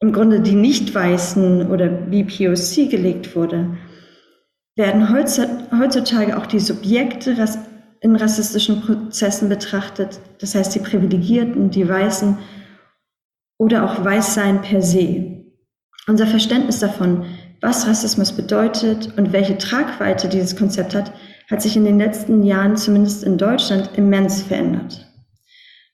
im 0.00 0.12
Grunde 0.12 0.40
die 0.40 0.54
Nicht-Weißen 0.54 1.70
oder 1.70 1.88
BPOC 1.88 2.90
gelegt 2.90 3.36
wurde, 3.36 3.76
werden 4.76 5.08
heutzutage 5.10 6.36
auch 6.36 6.46
die 6.46 6.58
Subjekte 6.58 7.36
in 8.00 8.16
rassistischen 8.16 8.80
Prozessen 8.80 9.48
betrachtet, 9.48 10.20
das 10.40 10.54
heißt 10.54 10.74
die 10.74 10.80
Privilegierten, 10.80 11.70
die 11.70 11.88
Weißen 11.88 12.38
oder 13.58 13.84
auch 13.84 14.04
Weißsein 14.04 14.62
per 14.62 14.82
se. 14.82 15.44
Unser 16.06 16.26
Verständnis 16.26 16.80
davon, 16.80 17.24
was 17.60 17.86
Rassismus 17.86 18.32
bedeutet 18.32 19.16
und 19.16 19.32
welche 19.32 19.56
Tragweite 19.56 20.28
dieses 20.28 20.56
Konzept 20.56 20.94
hat, 20.94 21.12
hat 21.50 21.62
sich 21.62 21.76
in 21.76 21.84
den 21.84 21.98
letzten 21.98 22.42
Jahren, 22.42 22.76
zumindest 22.76 23.22
in 23.24 23.38
Deutschland, 23.38 23.90
immens 23.96 24.42
verändert. 24.42 25.06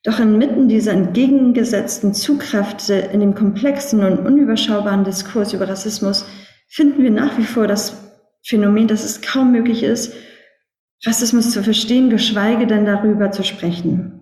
Doch 0.03 0.19
inmitten 0.19 0.69
dieser 0.69 0.93
entgegengesetzten 0.93 2.15
Zugkräfte 2.15 2.95
in 2.95 3.21
dem 3.21 3.35
komplexen 3.35 4.03
und 4.03 4.27
unüberschaubaren 4.27 5.05
Diskurs 5.05 5.53
über 5.53 5.69
Rassismus 5.69 6.25
finden 6.69 7.03
wir 7.03 7.11
nach 7.11 7.37
wie 7.37 7.45
vor 7.45 7.67
das 7.67 8.10
Phänomen, 8.43 8.89
dass 8.89 9.05
es 9.05 9.21
kaum 9.21 9.53
möglich 9.53 9.83
ist, 9.83 10.15
Rassismus 11.05 11.51
zu 11.51 11.63
verstehen, 11.63 12.11
geschweige 12.11 12.67
denn 12.67 12.85
darüber 12.85 13.31
zu 13.31 13.43
sprechen. 13.43 14.21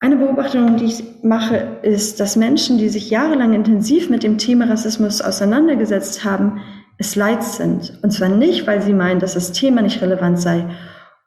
Eine 0.00 0.16
Beobachtung, 0.16 0.76
die 0.76 0.84
ich 0.84 1.02
mache, 1.22 1.78
ist, 1.82 2.20
dass 2.20 2.36
Menschen, 2.36 2.78
die 2.78 2.88
sich 2.88 3.10
jahrelang 3.10 3.52
intensiv 3.52 4.10
mit 4.10 4.22
dem 4.22 4.38
Thema 4.38 4.68
Rassismus 4.68 5.20
auseinandergesetzt 5.20 6.24
haben, 6.24 6.60
es 6.98 7.16
leid 7.16 7.42
sind. 7.42 7.98
Und 8.02 8.12
zwar 8.12 8.28
nicht, 8.28 8.66
weil 8.66 8.80
sie 8.82 8.92
meinen, 8.92 9.18
dass 9.18 9.34
das 9.34 9.52
Thema 9.52 9.82
nicht 9.82 10.00
relevant 10.00 10.40
sei 10.40 10.66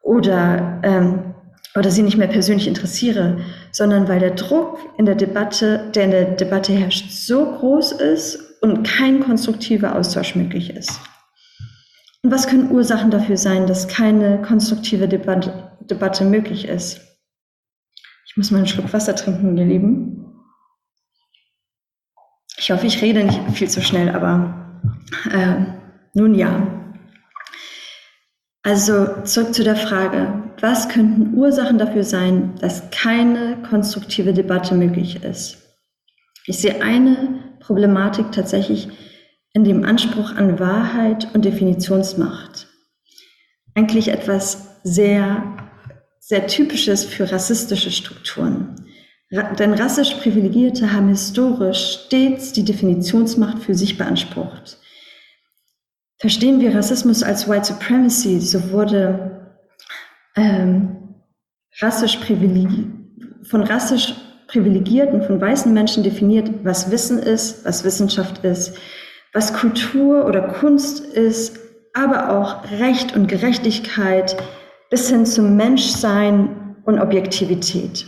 oder, 0.02 0.80
ähm, 0.84 1.34
oder 1.76 1.92
sie 1.92 2.04
nicht 2.04 2.18
mehr 2.18 2.28
persönlich 2.28 2.68
interessiere, 2.68 3.38
sondern 3.72 4.08
weil 4.08 4.20
der 4.20 4.32
Druck 4.32 4.80
in 4.98 5.06
der 5.06 5.16
Debatte, 5.16 5.92
der 5.94 6.06
in 6.06 6.12
der 6.12 6.26
Debatte 6.32 6.74
herrscht, 6.74 7.12
so 7.12 7.46
groß 7.46 7.94
ist 7.94 8.62
und 8.62 8.84
kein 8.84 9.22
konstruktiver 9.22 9.96
Austausch 9.96 10.36
möglich 10.36 10.76
ist. 10.76 11.00
Und 12.24 12.32
was 12.32 12.48
können 12.48 12.72
Ursachen 12.72 13.10
dafür 13.10 13.38
sein, 13.38 13.66
dass 13.66 13.88
keine 13.88 14.42
konstruktive 14.42 15.08
Debatte, 15.08 15.72
Debatte 15.82 16.24
möglich 16.24 16.68
ist? 16.68 17.02
Ich 18.28 18.38
muss 18.38 18.52
mal 18.52 18.60
einen 18.60 18.68
Schluck 18.68 18.94
Wasser 18.94 19.16
trinken, 19.16 19.58
ihr 19.58 19.66
Lieben. 19.66 20.22
Ich 22.58 22.72
hoffe, 22.72 22.86
ich 22.86 23.02
rede 23.02 23.24
nicht 23.24 23.40
viel 23.54 23.70
zu 23.70 23.82
schnell, 23.82 24.10
aber 24.10 24.80
äh, 25.32 25.66
nun 26.14 26.36
ja. 26.36 26.68
Also 28.64 29.24
zurück 29.24 29.56
zu 29.56 29.64
der 29.64 29.76
Frage, 29.76 30.44
was 30.60 30.88
könnten 30.90 31.34
Ursachen 31.34 31.80
dafür 31.80 32.04
sein, 32.04 32.54
dass 32.62 32.92
keine 32.92 33.64
konstruktive 33.64 34.32
Debatte 34.32 34.76
möglich 34.76 35.24
ist? 35.24 35.58
Ich 36.46 36.60
sehe 36.60 36.84
eine 36.84 37.58
Problematik 37.60 38.32
tatsächlich 38.32 38.90
in 39.54 39.64
dem 39.64 39.84
Anspruch 39.84 40.36
an 40.36 40.60
Wahrheit 40.60 41.34
und 41.34 41.46
Definitionsmacht. 41.46 42.68
Eigentlich 43.76 44.10
etwas 44.10 44.80
sehr 44.84 45.62
sehr 46.32 46.48
typisches 46.48 47.04
für 47.04 47.30
rassistische 47.30 47.92
Strukturen. 47.92 48.76
Denn 49.60 49.74
rassisch 49.74 50.14
Privilegierte 50.16 50.94
haben 50.94 51.10
historisch 51.10 52.06
stets 52.06 52.54
die 52.54 52.64
Definitionsmacht 52.64 53.60
für 53.60 53.76
sich 53.76 53.98
beansprucht. 53.98 54.78
Verstehen 56.20 56.62
wir 56.62 56.74
Rassismus 56.74 57.22
als 57.22 57.50
White 57.50 57.66
Supremacy, 57.66 58.40
so 58.40 58.72
wurde 58.72 59.56
ähm, 60.38 61.16
rassisch 61.80 62.18
von 63.44 63.64
rassisch 63.64 64.14
Privilegierten, 64.48 65.24
von 65.24 65.42
weißen 65.42 65.74
Menschen 65.74 66.04
definiert, 66.04 66.50
was 66.64 66.92
Wissen 66.92 67.20
ist, 67.20 67.66
was 67.66 67.84
Wissenschaft 67.84 68.44
ist, 68.46 68.78
was 69.34 69.54
Kultur 69.54 70.26
oder 70.26 70.42
Kunst 70.42 71.00
ist, 71.00 71.60
aber 71.94 72.30
auch 72.30 72.70
Recht 72.72 73.16
und 73.16 73.28
Gerechtigkeit, 73.28 74.36
bis 74.90 75.10
hin 75.10 75.26
zum 75.26 75.56
Menschsein 75.56 76.76
und 76.84 77.00
Objektivität. 77.00 78.06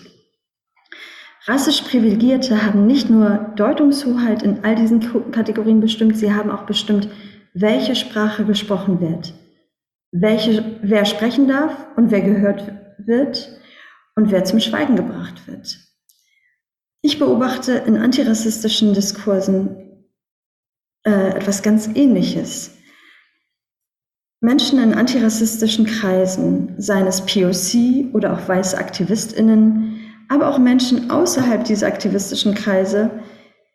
Rassisch 1.45 1.81
Privilegierte 1.81 2.65
haben 2.65 2.87
nicht 2.87 3.09
nur 3.09 3.53
Deutungshoheit 3.55 4.43
in 4.43 4.63
all 4.63 4.75
diesen 4.75 5.31
Kategorien 5.31 5.81
bestimmt, 5.81 6.17
sie 6.17 6.33
haben 6.33 6.49
auch 6.49 6.63
bestimmt, 6.63 7.09
welche 7.53 7.95
Sprache 7.95 8.45
gesprochen 8.45 9.01
wird, 9.01 9.33
welche, 10.11 10.79
wer 10.81 11.05
sprechen 11.05 11.47
darf 11.47 11.75
und 11.97 12.11
wer 12.11 12.21
gehört 12.21 12.71
wird 12.97 13.59
und 14.15 14.31
wer 14.31 14.45
zum 14.45 14.59
Schweigen 14.59 14.95
gebracht 14.95 15.47
wird. 15.47 15.77
Ich 17.01 17.19
beobachte 17.19 17.73
in 17.73 17.97
antirassistischen 17.97 18.93
Diskursen 18.93 19.82
äh, 21.03 21.35
etwas 21.35 21.61
ganz 21.61 21.89
Ähnliches. 21.93 22.71
Menschen 24.41 24.83
in 24.83 24.93
antirassistischen 24.93 25.85
Kreisen, 25.85 26.75
seien 26.77 27.07
es 27.07 27.21
POC 27.21 28.13
oder 28.13 28.33
auch 28.33 28.47
weiße 28.47 28.77
AktivistInnen, 28.77 30.01
aber 30.27 30.49
auch 30.49 30.57
Menschen 30.57 31.09
außerhalb 31.09 31.63
dieser 31.63 31.87
aktivistischen 31.87 32.53
Kreise, 32.53 33.09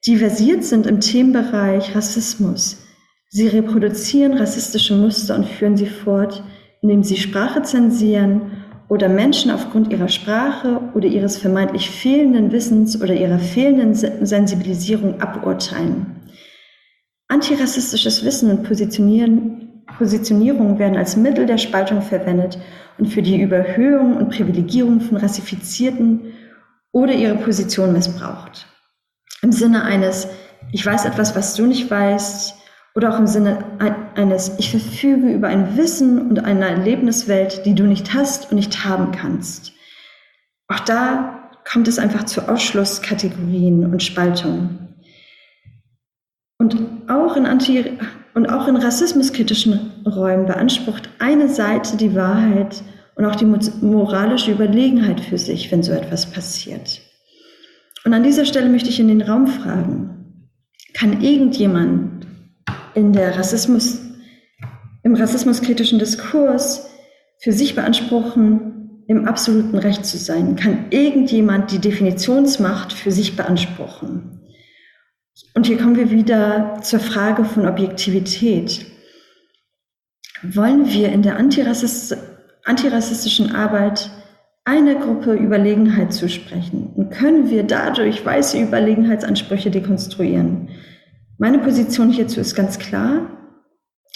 die 0.04 0.16
versiert 0.16 0.64
sind 0.64 0.86
im 0.86 1.00
Themenbereich 1.00 1.94
Rassismus. 1.94 2.84
Sie 3.30 3.48
reproduzieren 3.48 4.34
rassistische 4.34 4.94
Muster 4.94 5.36
und 5.36 5.46
führen 5.46 5.76
sie 5.76 5.86
fort, 5.86 6.42
indem 6.82 7.02
sie 7.02 7.16
Sprache 7.16 7.62
zensieren 7.62 8.64
oder 8.88 9.08
Menschen 9.08 9.50
aufgrund 9.50 9.92
ihrer 9.92 10.08
Sprache 10.08 10.80
oder 10.94 11.06
ihres 11.06 11.36
vermeintlich 11.36 11.90
fehlenden 11.90 12.52
Wissens 12.52 13.00
oder 13.00 13.14
ihrer 13.14 13.38
fehlenden 13.38 13.94
Sensibilisierung 13.94 15.20
aburteilen. 15.20 16.17
Antirassistisches 17.28 18.24
Wissen 18.24 18.50
und 18.50 18.64
Positionierungen 18.64 20.78
werden 20.78 20.96
als 20.96 21.16
Mittel 21.16 21.44
der 21.44 21.58
Spaltung 21.58 22.00
verwendet 22.00 22.58
und 22.96 23.06
für 23.06 23.22
die 23.22 23.40
Überhöhung 23.40 24.16
und 24.16 24.30
Privilegierung 24.30 25.00
von 25.00 25.18
Rassifizierten 25.18 26.32
oder 26.92 27.12
ihre 27.12 27.36
Position 27.36 27.92
missbraucht. 27.92 28.66
Im 29.42 29.52
Sinne 29.52 29.84
eines, 29.84 30.28
ich 30.72 30.84
weiß 30.84 31.04
etwas, 31.04 31.36
was 31.36 31.54
du 31.54 31.66
nicht 31.66 31.90
weißt, 31.90 32.54
oder 32.94 33.14
auch 33.14 33.18
im 33.18 33.26
Sinne 33.26 33.64
eines, 34.16 34.58
ich 34.58 34.70
verfüge 34.70 35.30
über 35.30 35.48
ein 35.48 35.76
Wissen 35.76 36.30
und 36.30 36.44
eine 36.44 36.68
Erlebniswelt, 36.68 37.64
die 37.64 37.74
du 37.74 37.84
nicht 37.84 38.14
hast 38.14 38.50
und 38.50 38.56
nicht 38.56 38.84
haben 38.84 39.12
kannst. 39.12 39.72
Auch 40.66 40.80
da 40.80 41.50
kommt 41.70 41.86
es 41.86 41.98
einfach 41.98 42.24
zu 42.24 42.48
Ausschlusskategorien 42.48 43.84
und 43.84 44.02
Spaltungen. 44.02 44.87
Und 46.58 46.76
auch 47.08 47.36
in 47.36 47.46
Anti 47.46 47.84
und 48.34 48.46
auch 48.46 48.66
in 48.66 48.76
rassismuskritischen 48.76 50.04
Räumen 50.04 50.46
beansprucht 50.46 51.08
eine 51.20 51.48
Seite 51.48 51.96
die 51.96 52.16
Wahrheit 52.16 52.82
und 53.14 53.24
auch 53.24 53.36
die 53.36 53.44
moralische 53.44 54.52
Überlegenheit 54.52 55.20
für 55.20 55.38
sich, 55.38 55.70
wenn 55.70 55.82
so 55.82 55.92
etwas 55.92 56.26
passiert. 56.26 57.00
Und 58.04 58.12
an 58.12 58.24
dieser 58.24 58.44
Stelle 58.44 58.68
möchte 58.68 58.88
ich 58.88 58.98
in 58.98 59.08
den 59.08 59.22
Raum 59.22 59.46
fragen, 59.46 60.50
kann 60.94 61.20
irgendjemand 61.20 62.26
in 62.94 63.12
der 63.12 63.36
Rassismus, 63.36 64.00
im 65.04 65.14
rassismuskritischen 65.14 65.98
Diskurs 65.98 66.88
für 67.40 67.52
sich 67.52 67.76
beanspruchen, 67.76 69.04
im 69.06 69.26
absoluten 69.26 69.78
Recht 69.78 70.04
zu 70.04 70.18
sein? 70.18 70.56
Kann 70.56 70.86
irgendjemand 70.90 71.70
die 71.70 71.78
Definitionsmacht 71.78 72.92
für 72.92 73.12
sich 73.12 73.36
beanspruchen? 73.36 74.37
Und 75.54 75.66
hier 75.66 75.78
kommen 75.78 75.96
wir 75.96 76.10
wieder 76.10 76.78
zur 76.82 77.00
Frage 77.00 77.44
von 77.44 77.66
Objektivität. 77.66 78.86
Wollen 80.42 80.86
wir 80.86 81.10
in 81.10 81.22
der 81.22 81.36
antirassist 81.36 82.16
antirassistischen 82.64 83.54
Arbeit 83.54 84.10
einer 84.64 84.96
Gruppe 84.96 85.34
Überlegenheit 85.34 86.12
zusprechen? 86.12 86.92
Und 86.94 87.10
können 87.10 87.50
wir 87.50 87.62
dadurch 87.62 88.24
weiße 88.24 88.60
Überlegenheitsansprüche 88.60 89.70
dekonstruieren? 89.70 90.68
Meine 91.38 91.58
Position 91.58 92.10
hierzu 92.10 92.40
ist 92.40 92.54
ganz 92.54 92.78
klar. 92.78 93.30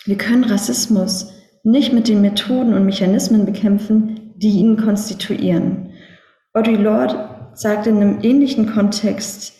Wir 0.04 0.18
können 0.18 0.44
Rassismus 0.44 1.32
nicht 1.64 1.92
mit 1.92 2.08
den 2.08 2.20
Methoden 2.20 2.74
und 2.74 2.84
Mechanismen 2.84 3.46
bekämpfen, 3.46 4.34
die 4.36 4.58
ihn 4.58 4.76
konstituieren. 4.76 5.90
Audre 6.52 6.72
Lorde 6.72 7.50
sagt 7.54 7.86
in 7.86 7.96
einem 7.96 8.18
ähnlichen 8.22 8.72
Kontext, 8.72 9.54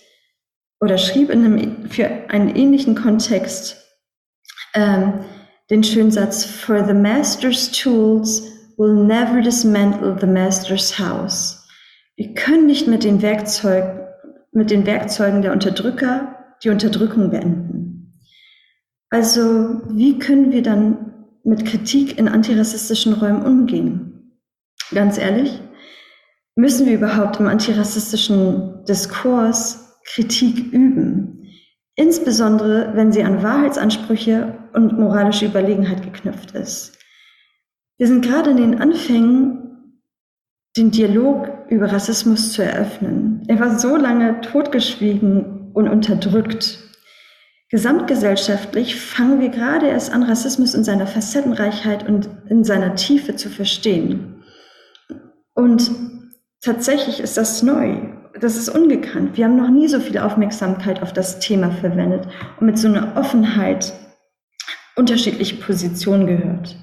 oder 0.83 0.99
schrieb 0.99 1.31
in 1.31 1.45
einem, 1.45 1.89
für 1.89 2.11
einen 2.29 2.55
ähnlichen 2.57 2.97
Kontext 2.97 3.77
ähm, 4.75 5.21
den 5.71 5.85
schönen 5.85 6.11
Satz, 6.11 6.45
For 6.45 6.85
the 6.85 6.93
master's 6.93 7.71
tools 7.71 8.43
will 8.77 8.93
never 8.93 9.41
dismantle 9.41 10.19
the 10.21 10.27
master's 10.27 10.99
house. 10.99 11.65
Wir 12.17 12.35
können 12.35 12.67
nicht 12.67 12.89
mit 12.89 13.05
den, 13.05 13.23
Werkzeug, 13.23 13.85
mit 14.51 14.73
den 14.73 14.85
Werkzeugen 14.85 15.41
der 15.43 15.53
Unterdrücker 15.53 16.37
die 16.65 16.71
Unterdrückung 16.71 17.31
beenden. 17.31 18.19
Also 19.09 19.83
wie 19.89 20.19
können 20.19 20.51
wir 20.51 20.63
dann 20.63 21.27
mit 21.45 21.65
Kritik 21.65 22.19
in 22.19 22.27
antirassistischen 22.27 23.13
Räumen 23.13 23.45
umgehen? 23.45 24.41
Ganz 24.93 25.17
ehrlich, 25.17 25.61
müssen 26.57 26.87
wir 26.87 26.95
überhaupt 26.95 27.39
im 27.39 27.47
antirassistischen 27.47 28.85
Diskurs 28.85 29.92
Kritik 30.05 30.73
üben, 30.73 31.49
insbesondere 31.95 32.93
wenn 32.95 33.13
sie 33.13 33.23
an 33.23 33.43
Wahrheitsansprüche 33.43 34.59
und 34.73 34.99
moralische 34.99 35.47
Überlegenheit 35.47 36.03
geknüpft 36.03 36.53
ist. 36.53 36.99
Wir 37.99 38.07
sind 38.07 38.25
gerade 38.25 38.51
in 38.51 38.57
den 38.57 38.81
Anfängen, 38.81 39.63
den 40.77 40.91
Dialog 40.91 41.49
über 41.69 41.93
Rassismus 41.93 42.53
zu 42.53 42.65
eröffnen. 42.65 43.43
Er 43.47 43.61
war 43.61 43.79
so 43.79 43.97
lange 43.97 44.41
totgeschwiegen 44.41 45.71
und 45.75 45.89
unterdrückt. 45.89 46.79
Gesamtgesellschaftlich 47.69 49.01
fangen 49.01 49.41
wir 49.41 49.49
gerade 49.49 49.89
erst 49.89 50.13
an, 50.13 50.23
Rassismus 50.23 50.75
in 50.75 50.85
seiner 50.85 51.07
Facettenreichheit 51.07 52.07
und 52.07 52.29
in 52.49 52.65
seiner 52.65 52.95
Tiefe 52.97 53.37
zu 53.37 53.49
verstehen. 53.49 54.43
Und 55.55 55.91
tatsächlich 56.61 57.21
ist 57.21 57.37
das 57.37 57.63
neu. 57.63 58.13
Das 58.41 58.57
ist 58.57 58.69
ungekannt. 58.69 59.37
Wir 59.37 59.45
haben 59.45 59.57
noch 59.57 59.71
nie 59.71 59.89
so 59.89 60.01
viel 60.01 60.19
Aufmerksamkeit 60.19 61.03
auf 61.03 61.13
das 61.13 61.39
Thema 61.39 61.71
verwendet 61.71 62.27
und 62.59 62.67
mit 62.67 62.79
so 62.79 62.89
einer 62.89 63.17
Offenheit 63.17 63.93
unterschiedliche 64.97 65.57
Positionen 65.57 66.27
gehört. 66.27 66.77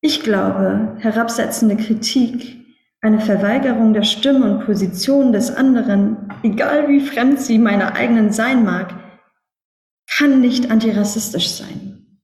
Ich 0.00 0.22
glaube, 0.22 0.96
herabsetzende 0.98 1.76
Kritik, 1.76 2.58
eine 3.00 3.20
Verweigerung 3.20 3.94
der 3.94 4.02
Stimme 4.02 4.44
und 4.44 4.66
Position 4.66 5.32
des 5.32 5.50
anderen, 5.50 6.28
egal 6.42 6.88
wie 6.88 7.00
fremd 7.00 7.40
sie 7.40 7.58
meiner 7.58 7.94
eigenen 7.96 8.32
sein 8.32 8.64
mag, 8.64 8.94
kann 10.16 10.40
nicht 10.40 10.70
antirassistisch 10.70 11.50
sein. 11.50 12.20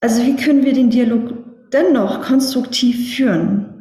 Also 0.00 0.24
wie 0.24 0.36
können 0.36 0.64
wir 0.64 0.72
den 0.72 0.90
Dialog 0.90 1.70
dennoch 1.72 2.22
konstruktiv 2.22 3.14
führen? 3.14 3.75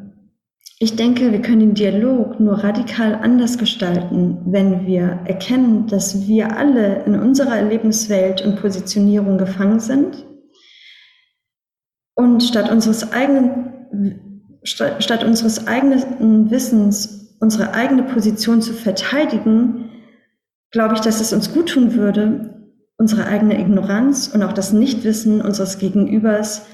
Ich 0.79 0.97
denke, 0.97 1.31
wir 1.31 1.41
können 1.41 1.61
den 1.61 1.73
Dialog 1.73 2.39
nur 2.39 2.55
radikal 2.55 3.15
anders 3.15 3.57
gestalten, 3.57 4.39
wenn 4.45 4.85
wir 4.85 5.21
erkennen, 5.25 5.88
dass 5.88 6.27
wir 6.27 6.57
alle 6.57 7.03
in 7.05 7.17
unserer 7.17 7.55
Erlebniswelt 7.57 8.45
und 8.45 8.59
Positionierung 8.59 9.38
gefangen 9.38 9.79
sind. 9.79 10.25
Und 12.15 12.43
statt 12.43 12.69
unseres 12.69 13.13
eigenen, 13.13 14.41
statt, 14.63 15.23
unseres 15.23 15.65
eigenen 15.67 16.51
Wissens 16.51 17.25
unsere 17.39 17.73
eigene 17.73 18.03
Position 18.03 18.61
zu 18.61 18.73
verteidigen, 18.73 19.91
glaube 20.71 20.95
ich, 20.95 21.01
dass 21.01 21.21
es 21.21 21.33
uns 21.33 21.53
gut 21.53 21.69
tun 21.69 21.93
würde, 21.93 22.71
unsere 22.97 23.27
eigene 23.27 23.59
Ignoranz 23.59 24.29
und 24.33 24.41
auch 24.43 24.53
das 24.53 24.73
Nichtwissen 24.73 25.41
unseres 25.41 25.77
Gegenübers 25.77 26.65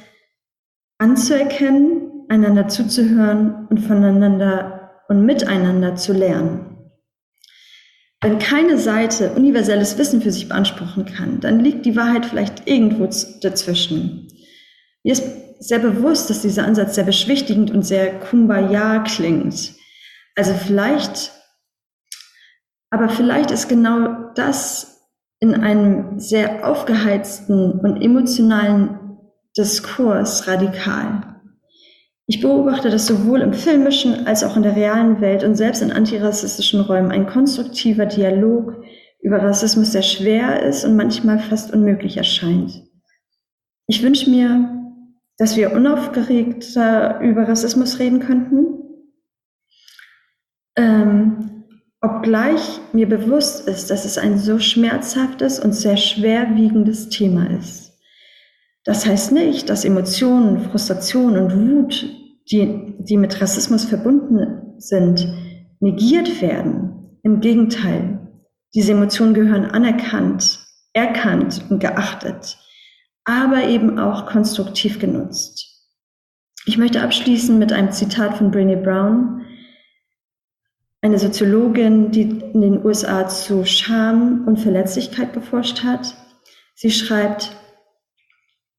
anzuerkennen 0.98 2.01
einander 2.32 2.70
zuzuhören 2.70 3.67
und 3.67 3.80
voneinander 3.80 5.04
und 5.10 5.26
miteinander 5.26 5.96
zu 5.96 6.13
lernen. 6.13 6.78
Wenn 8.22 8.39
keine 8.39 8.78
Seite 8.78 9.34
universelles 9.34 9.98
Wissen 9.98 10.22
für 10.22 10.32
sich 10.32 10.48
beanspruchen 10.48 11.06
kann, 11.06 11.41
dann 11.41 11.60
liegt 11.60 11.86
die 11.86 11.98
Wahrheit 11.98 12.26
vielleicht 12.26 12.67
irgendwo 12.70 13.10
dazwischen. 13.41 14.30
Mir 15.04 15.13
ist 15.13 15.24
sehr 15.60 15.80
bewusst, 15.80 16.30
dass 16.30 16.41
dieser 16.41 16.65
Ansatz 16.65 16.96
sehr 16.96 17.04
beschwichtigend 17.04 17.70
und 17.72 17.84
sehr 17.84 18.20
kumbaya 18.20 19.00
klingt. 19.00 19.74
Also 20.36 20.54
vielleicht, 20.54 21.32
aber 22.91 23.10
vielleicht 23.10 23.52
ist 23.52 23.67
genau 23.67 24.32
das 24.36 25.10
in 25.39 25.54
einem 25.54 26.20
sehr 26.20 26.65
aufgeheizten 26.65 27.80
und 27.80 28.02
emotionalen 28.02 29.17
Diskurs 29.58 30.48
radikal. 30.48 31.31
Ich 32.34 32.39
beobachte, 32.39 32.89
dass 32.89 33.08
sowohl 33.08 33.41
im 33.41 33.52
filmischen 33.52 34.26
als 34.26 34.46
auch 34.46 34.56
in 34.56 34.63
der 34.63 34.78
realen 34.78 35.20
Welt 35.20 35.44
und 35.44 35.56
selbst 35.56 35.82
in 35.82 35.91
antirassistischen 35.91 36.80
Räumen 36.80 37.12
ein 37.12 37.28
konstruktiver 37.28 38.06
Dialog 38.06 38.82
über 39.20 39.44
Rassismus 39.44 39.91
sehr 39.91 40.02
schwer 40.02 40.63
ist 40.63 40.86
und 40.86 40.96
manchmal 40.96 41.39
fast 41.39 41.74
unmöglich 41.74 42.15
erscheint. 42.15 42.84
Ich 43.88 44.02
wünsche 44.02 44.30
mir, 44.30 44.82
dass 45.39 45.58
wir 45.58 45.74
unaufgeregter 45.74 47.20
über 47.20 47.50
Rassismus 47.50 48.00
reden 48.00 48.22
könnten, 48.22 48.78
ähm, 50.78 51.65
obgleich 52.00 52.80
mir 52.94 53.10
bewusst 53.10 53.67
ist, 53.67 53.89
dass 53.89 54.06
es 54.06 54.17
ein 54.17 54.38
so 54.38 54.58
schmerzhaftes 54.58 55.60
und 55.60 55.74
sehr 55.74 55.98
schwerwiegendes 55.98 57.10
Thema 57.10 57.50
ist. 57.60 57.91
Das 58.86 59.06
heißt 59.06 59.34
nicht, 59.34 59.67
dass 59.67 59.84
Emotionen, 59.84 60.62
Frustration 60.62 61.38
und 61.38 61.54
Wut 61.54 62.21
die, 62.52 62.96
die 63.00 63.18
mit 63.18 63.42
Rassismus 63.42 63.86
verbunden 63.86 64.76
sind, 64.78 65.28
negiert 65.80 66.42
werden. 66.42 67.20
Im 67.24 67.40
Gegenteil, 67.40 68.20
diese 68.74 68.94
Emotionen 68.94 69.34
gehören 69.34 69.66
anerkannt, 69.66 70.60
erkannt 70.94 71.64
und 71.70 71.80
geachtet, 71.80 72.58
aber 73.26 73.64
eben 73.64 74.00
auch 74.00 74.26
konstruktiv 74.26 75.00
genutzt. 75.00 75.68
Ich 76.66 76.78
möchte 76.78 77.02
abschließen 77.02 77.58
mit 77.58 77.72
einem 77.72 77.92
Zitat 77.92 78.38
von 78.38 78.52
Brené 78.52 78.76
Brown, 78.76 79.46
eine 81.02 81.18
Soziologin, 81.18 82.12
die 82.12 82.22
in 82.22 82.62
den 82.62 82.86
USA 82.86 83.28
zu 83.28 83.66
Scham 83.66 84.48
und 84.48 84.60
Verletzlichkeit 84.60 85.34
geforscht 85.34 85.84
hat. 85.84 86.16
Sie 86.76 86.92
schreibt, 86.92 87.56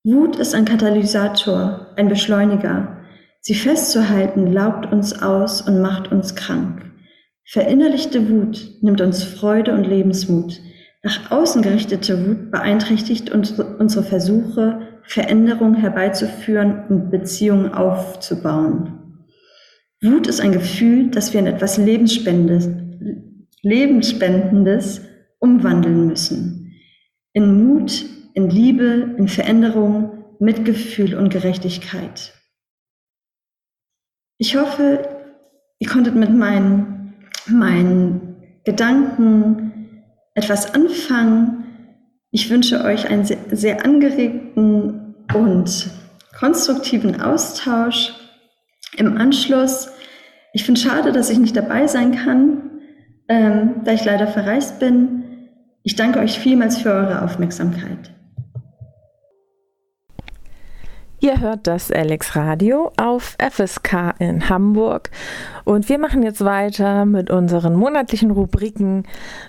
Wut 0.04 0.36
ist 0.36 0.54
ein 0.54 0.64
Katalysator, 0.64 1.88
ein 1.96 2.08
Beschleuniger, 2.08 3.01
Sie 3.44 3.56
festzuhalten 3.56 4.52
laugt 4.52 4.92
uns 4.92 5.20
aus 5.20 5.62
und 5.62 5.80
macht 5.80 6.12
uns 6.12 6.36
krank. 6.36 6.92
Verinnerlichte 7.44 8.30
Wut 8.30 8.78
nimmt 8.82 9.00
uns 9.00 9.24
Freude 9.24 9.74
und 9.74 9.84
Lebensmut. 9.84 10.60
Nach 11.02 11.32
außen 11.32 11.60
gerichtete 11.60 12.24
Wut 12.24 12.52
beeinträchtigt 12.52 13.30
unsere 13.30 14.04
Versuche, 14.04 14.82
Veränderung 15.02 15.74
herbeizuführen 15.74 16.84
und 16.88 17.10
Beziehungen 17.10 17.74
aufzubauen. 17.74 19.26
Wut 20.00 20.28
ist 20.28 20.40
ein 20.40 20.52
Gefühl, 20.52 21.10
das 21.10 21.32
wir 21.32 21.40
in 21.40 21.48
etwas 21.48 21.78
Lebensspendendes, 21.78 22.68
Lebensspendendes 23.62 25.00
umwandeln 25.40 26.06
müssen. 26.06 26.76
In 27.32 27.64
Mut, 27.64 28.04
in 28.34 28.50
Liebe, 28.50 29.16
in 29.18 29.26
Veränderung, 29.26 30.36
Mitgefühl 30.38 31.16
und 31.16 31.30
Gerechtigkeit. 31.30 32.34
Ich 34.42 34.56
hoffe, 34.56 35.08
ihr 35.78 35.88
konntet 35.88 36.16
mit 36.16 36.34
meinen, 36.34 37.14
meinen 37.46 38.34
Gedanken 38.64 39.94
etwas 40.34 40.74
anfangen. 40.74 41.62
Ich 42.32 42.50
wünsche 42.50 42.82
euch 42.82 43.08
einen 43.08 43.24
sehr, 43.24 43.38
sehr 43.52 43.84
angeregten 43.84 45.14
und 45.32 45.90
konstruktiven 46.36 47.20
Austausch 47.20 48.14
im 48.96 49.16
Anschluss. 49.16 49.88
Ich 50.54 50.64
finde 50.64 50.80
schade, 50.80 51.12
dass 51.12 51.30
ich 51.30 51.38
nicht 51.38 51.54
dabei 51.54 51.86
sein 51.86 52.10
kann, 52.10 52.80
ähm, 53.28 53.82
da 53.84 53.92
ich 53.92 54.04
leider 54.04 54.26
verreist 54.26 54.80
bin. 54.80 55.22
Ich 55.84 55.94
danke 55.94 56.18
euch 56.18 56.40
vielmals 56.40 56.78
für 56.78 56.90
eure 56.90 57.22
Aufmerksamkeit. 57.22 58.10
Ihr 61.22 61.38
hört 61.38 61.68
das 61.68 61.92
Alex 61.92 62.34
Radio 62.34 62.90
auf 62.96 63.36
FSK 63.38 64.16
in 64.18 64.48
Hamburg 64.48 65.08
und 65.62 65.88
wir 65.88 66.00
machen 66.00 66.24
jetzt 66.24 66.44
weiter 66.44 67.04
mit 67.04 67.30
unseren 67.30 67.76
monatlichen 67.76 68.32
Rubriken 68.32 69.06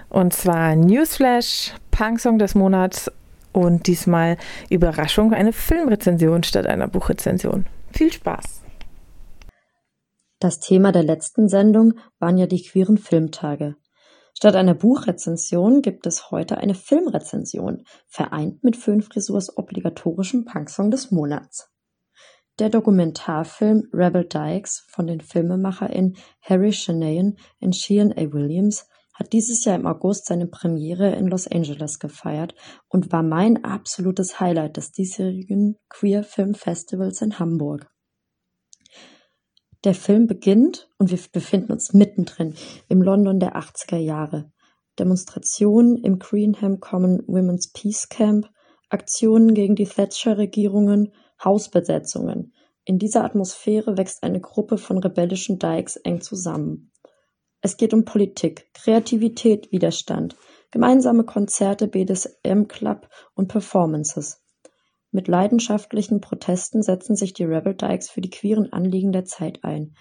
und 0.08 0.34
zwar 0.34 0.76
Newsflash, 0.76 1.74
Punksong 1.90 2.38
des 2.38 2.54
Monats 2.54 3.12
und 3.54 3.88
diesmal 3.88 4.38
Überraschung, 4.70 5.34
eine 5.34 5.52
Filmrezension 5.52 6.44
statt 6.44 6.68
einer 6.68 6.88
Buchrezension. 6.88 7.66
Viel 7.92 8.14
Spaß! 8.14 8.62
Das 10.40 10.60
Thema 10.60 10.92
der 10.92 11.04
letzten 11.04 11.50
Sendung 11.50 11.94
waren 12.20 12.38
ja 12.38 12.46
die 12.46 12.62
queeren 12.62 13.00
Filmtage. 13.00 13.78
Statt 14.36 14.56
einer 14.56 14.74
Buchrezension 14.74 15.82
gibt 15.82 16.06
es 16.08 16.32
heute 16.32 16.58
eine 16.58 16.76
Filmrezension, 16.76 17.84
vereint 18.08 18.64
mit 18.64 18.76
Föhnfrisurs 18.76 19.58
obligatorischem 19.58 20.46
Punksong 20.46 20.92
des 20.92 21.12
Monats. 21.12 21.70
Der 22.60 22.70
Dokumentarfilm 22.70 23.90
Rebel 23.94 24.26
Dykes 24.26 24.86
von 24.90 25.08
den 25.08 25.22
FilmemacherInnen 25.22 26.18
Harry 26.42 26.72
Shanahan 26.72 27.38
und 27.60 27.76
Shean 27.76 28.12
A. 28.12 28.32
Williams 28.32 28.88
hat 29.14 29.34
dieses 29.34 29.64
Jahr 29.66 29.76
im 29.76 29.86
August 29.86 30.26
seine 30.26 30.48
Premiere 30.48 31.16
in 31.16 31.28
Los 31.28 31.48
Angeles 31.48 32.00
gefeiert 32.00 32.56
und 32.90 33.12
war 33.12 33.24
mein 33.24 33.64
absolutes 33.64 34.40
Highlight 34.40 34.78
des 34.78 34.92
diesjährigen 34.92 35.78
Queer 35.90 36.24
Film 36.24 36.56
Festivals 36.56 37.22
in 37.22 37.40
Hamburg. 37.40 37.93
Der 39.84 39.94
Film 39.94 40.28
beginnt 40.28 40.90
und 40.98 41.12
wir 41.12 41.20
befinden 41.34 41.74
uns 41.74 41.92
mittendrin 41.92 42.56
im 42.88 43.02
London 43.02 43.40
der 43.40 43.58
80er 43.58 43.98
Jahre. 43.98 44.50
Demonstrationen 44.98 45.98
im 45.98 46.20
Greenham 46.20 46.80
Common 46.80 47.22
Women's 47.28 47.74
Peace 47.74 48.08
Camp, 48.08 48.50
Aktionen 48.90 49.54
gegen 49.54 49.76
die 49.76 49.86
Thatcher-Regierungen, 49.86 51.12
Hausbesetzungen. 51.44 52.54
In 52.86 52.98
dieser 52.98 53.26
Atmosphäre 53.26 53.98
wächst 53.98 54.24
eine 54.24 54.40
Gruppe 54.40 54.78
von 54.78 55.00
rebellischen 55.00 55.60
Dykes 55.60 55.98
eng 55.98 56.22
zusammen. 56.22 56.92
Es 57.60 57.76
geht 57.76 57.94
um 57.94 58.06
Politik, 58.06 58.70
Kreativität, 58.74 59.72
Widerstand, 59.72 60.38
gemeinsame 60.72 61.26
Konzerte, 61.26 61.88
BDSM-Club 61.88 63.10
und 63.36 63.48
Performances. 63.48 64.43
Mit 65.16 65.28
leidenschaftlichen 65.28 66.22
Protesten 66.22 66.82
setzen 66.82 67.16
sich 67.16 67.34
die 67.34 67.44
Rebel 67.44 67.76
Dykes 67.76 68.10
für 68.10 68.20
die 68.20 68.32
queeren 68.32 68.74
Anliegen 68.74 69.12
der 69.12 69.26
Zeit 69.26 69.64
ein. 69.64 69.94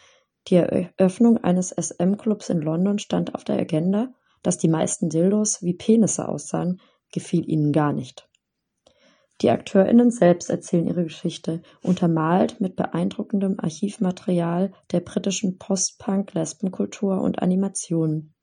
Die 0.48 0.54
Eröffnung 0.54 1.36
eines 1.36 1.68
SM-Clubs 1.68 2.48
in 2.48 2.62
London 2.62 2.98
stand 2.98 3.34
auf 3.34 3.44
der 3.44 3.58
Agenda, 3.58 4.08
dass 4.42 4.56
die 4.56 4.68
meisten 4.68 5.10
Dildos 5.10 5.62
wie 5.62 5.74
Penisse 5.74 6.26
aussahen, 6.26 6.80
gefiel 7.12 7.46
ihnen 7.46 7.72
gar 7.72 7.92
nicht. 7.92 8.26
Die 9.42 9.50
AkteurInnen 9.50 10.10
selbst 10.10 10.48
erzählen 10.48 10.86
ihre 10.86 11.04
Geschichte, 11.04 11.60
untermalt 11.82 12.62
mit 12.62 12.74
beeindruckendem 12.74 13.60
Archivmaterial 13.60 14.72
der 14.92 15.00
britischen 15.00 15.58
Post-Punk-Lesbenkultur 15.58 17.20
und 17.20 17.42
Animationen. 17.42 18.34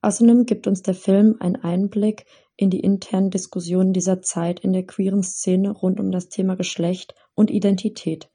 Außerdem 0.00 0.46
gibt 0.46 0.66
uns 0.66 0.82
der 0.82 0.94
Film 0.94 1.36
einen 1.40 1.56
Einblick 1.56 2.24
in 2.56 2.70
die 2.70 2.80
internen 2.80 3.30
Diskussionen 3.30 3.92
dieser 3.92 4.20
Zeit 4.22 4.60
in 4.60 4.72
der 4.72 4.86
queeren 4.86 5.22
Szene 5.22 5.70
rund 5.70 6.00
um 6.00 6.10
das 6.10 6.28
Thema 6.28 6.56
Geschlecht 6.56 7.14
und 7.34 7.50
Identität, 7.50 8.30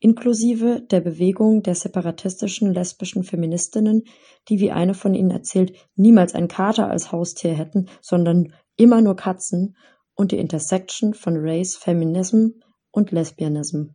inklusive 0.00 0.82
der 0.90 1.00
Bewegung 1.00 1.62
der 1.62 1.74
separatistischen 1.74 2.72
lesbischen 2.72 3.24
Feministinnen, 3.24 4.04
die, 4.48 4.60
wie 4.60 4.70
eine 4.70 4.94
von 4.94 5.14
ihnen 5.14 5.30
erzählt, 5.30 5.74
niemals 5.94 6.34
einen 6.34 6.48
Kater 6.48 6.90
als 6.90 7.12
Haustier 7.12 7.54
hätten, 7.54 7.88
sondern 8.00 8.52
immer 8.76 9.00
nur 9.00 9.16
Katzen, 9.16 9.76
und 10.14 10.32
die 10.32 10.38
Intersection 10.38 11.14
von 11.14 11.34
Race, 11.36 11.76
Feminism 11.76 12.48
und 12.90 13.10
Lesbianism. 13.10 13.94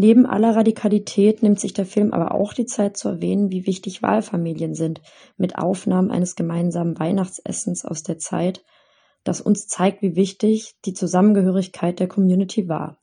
Neben 0.00 0.26
aller 0.26 0.54
Radikalität 0.54 1.42
nimmt 1.42 1.58
sich 1.58 1.72
der 1.72 1.84
Film 1.84 2.12
aber 2.12 2.32
auch 2.32 2.52
die 2.52 2.66
Zeit 2.66 2.96
zu 2.96 3.08
erwähnen, 3.08 3.50
wie 3.50 3.66
wichtig 3.66 4.00
Wahlfamilien 4.00 4.74
sind, 4.74 5.00
mit 5.36 5.58
Aufnahmen 5.58 6.12
eines 6.12 6.36
gemeinsamen 6.36 6.96
Weihnachtsessens 7.00 7.84
aus 7.84 8.04
der 8.04 8.16
Zeit, 8.16 8.64
das 9.24 9.40
uns 9.40 9.66
zeigt, 9.66 10.00
wie 10.00 10.14
wichtig 10.14 10.76
die 10.84 10.92
Zusammengehörigkeit 10.92 11.98
der 11.98 12.06
Community 12.06 12.68
war. 12.68 13.02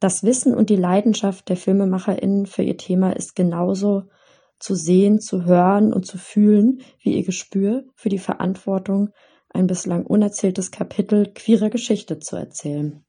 Das 0.00 0.24
Wissen 0.24 0.56
und 0.56 0.70
die 0.70 0.76
Leidenschaft 0.76 1.48
der 1.48 1.56
FilmemacherInnen 1.56 2.46
für 2.46 2.64
ihr 2.64 2.76
Thema 2.76 3.12
ist 3.12 3.36
genauso 3.36 4.08
zu 4.58 4.74
sehen, 4.74 5.20
zu 5.20 5.44
hören 5.44 5.92
und 5.92 6.04
zu 6.04 6.18
fühlen 6.18 6.80
wie 6.98 7.14
ihr 7.14 7.24
Gespür 7.24 7.84
für 7.94 8.08
die 8.08 8.18
Verantwortung, 8.18 9.10
ein 9.50 9.68
bislang 9.68 10.04
unerzähltes 10.04 10.72
Kapitel 10.72 11.32
queerer 11.32 11.70
Geschichte 11.70 12.18
zu 12.18 12.34
erzählen. 12.34 13.03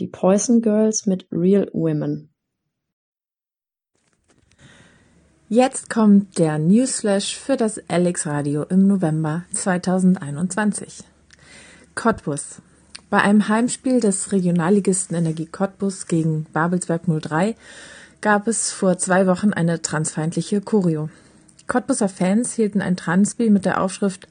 Die 0.00 0.08
Poison 0.08 0.60
Girls 0.60 1.06
mit 1.06 1.26
Real 1.32 1.70
Women. 1.72 2.35
Jetzt 5.48 5.90
kommt 5.90 6.38
der 6.38 6.58
Newsflash 6.58 7.36
für 7.36 7.56
das 7.56 7.80
Alex 7.86 8.26
Radio 8.26 8.64
im 8.64 8.88
November 8.88 9.44
2021. 9.52 11.04
Cottbus. 11.94 12.56
Bei 13.10 13.18
einem 13.18 13.46
Heimspiel 13.46 14.00
des 14.00 14.32
Regionalligisten 14.32 15.16
Energie 15.16 15.46
Cottbus 15.46 16.08
gegen 16.08 16.46
Babelsberg 16.52 17.02
03 17.06 17.54
gab 18.20 18.48
es 18.48 18.72
vor 18.72 18.98
zwei 18.98 19.28
Wochen 19.28 19.52
eine 19.52 19.80
transfeindliche 19.82 20.60
Choreo. 20.60 21.10
Cottbuser 21.68 22.08
Fans 22.08 22.54
hielten 22.54 22.82
ein 22.82 22.96
Transbi 22.96 23.48
mit 23.48 23.66
der 23.66 23.80
Aufschrift 23.80 24.26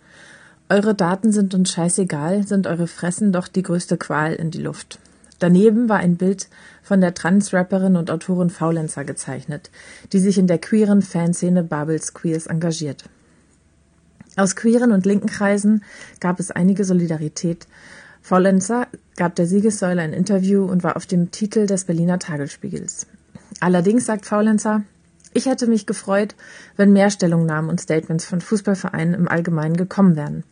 Eure 0.67 0.95
Daten 0.95 1.31
sind 1.31 1.53
uns 1.53 1.71
scheißegal, 1.71 2.45
sind 2.45 2.67
eure 2.67 2.87
Fressen 2.87 3.31
doch 3.31 3.47
die 3.47 3.63
größte 3.63 3.95
Qual 3.95 4.33
in 4.33 4.51
die 4.51 4.61
Luft. 4.61 4.99
Daneben 5.39 5.89
war 5.89 5.97
ein 5.97 6.15
Bild 6.15 6.47
von 6.81 7.01
der 7.01 7.13
Trans-Rapperin 7.13 7.95
und 7.97 8.09
Autorin 8.09 8.49
Faulenzer 8.49 9.03
gezeichnet, 9.03 9.69
die 10.13 10.19
sich 10.19 10.37
in 10.37 10.47
der 10.47 10.59
queeren 10.59 11.01
Fanszene 11.01 11.63
Babels 11.63 12.13
Queers 12.13 12.47
engagiert. 12.47 13.05
Aus 14.37 14.55
queeren 14.55 14.91
und 14.91 15.05
linken 15.05 15.27
Kreisen 15.27 15.83
gab 16.19 16.39
es 16.39 16.51
einige 16.51 16.83
Solidarität. 16.83 17.67
Faulenzer 18.21 18.87
gab 19.17 19.35
der 19.35 19.45
Siegessäule 19.45 20.01
ein 20.01 20.13
Interview 20.13 20.65
und 20.65 20.83
war 20.83 20.97
auf 20.97 21.05
dem 21.05 21.31
Titel 21.31 21.67
des 21.67 21.85
Berliner 21.85 22.19
Tagesspiegels. 22.19 23.07
Allerdings 23.59 24.05
sagt 24.05 24.25
Faulenzer, 24.25 24.83
ich 25.33 25.45
hätte 25.45 25.67
mich 25.67 25.85
gefreut, 25.85 26.35
wenn 26.75 26.93
mehr 26.93 27.09
Stellungnahmen 27.09 27.69
und 27.69 27.81
Statements 27.81 28.25
von 28.25 28.41
Fußballvereinen 28.41 29.13
im 29.13 29.27
Allgemeinen 29.27 29.77
gekommen 29.77 30.15
wären. 30.15 30.43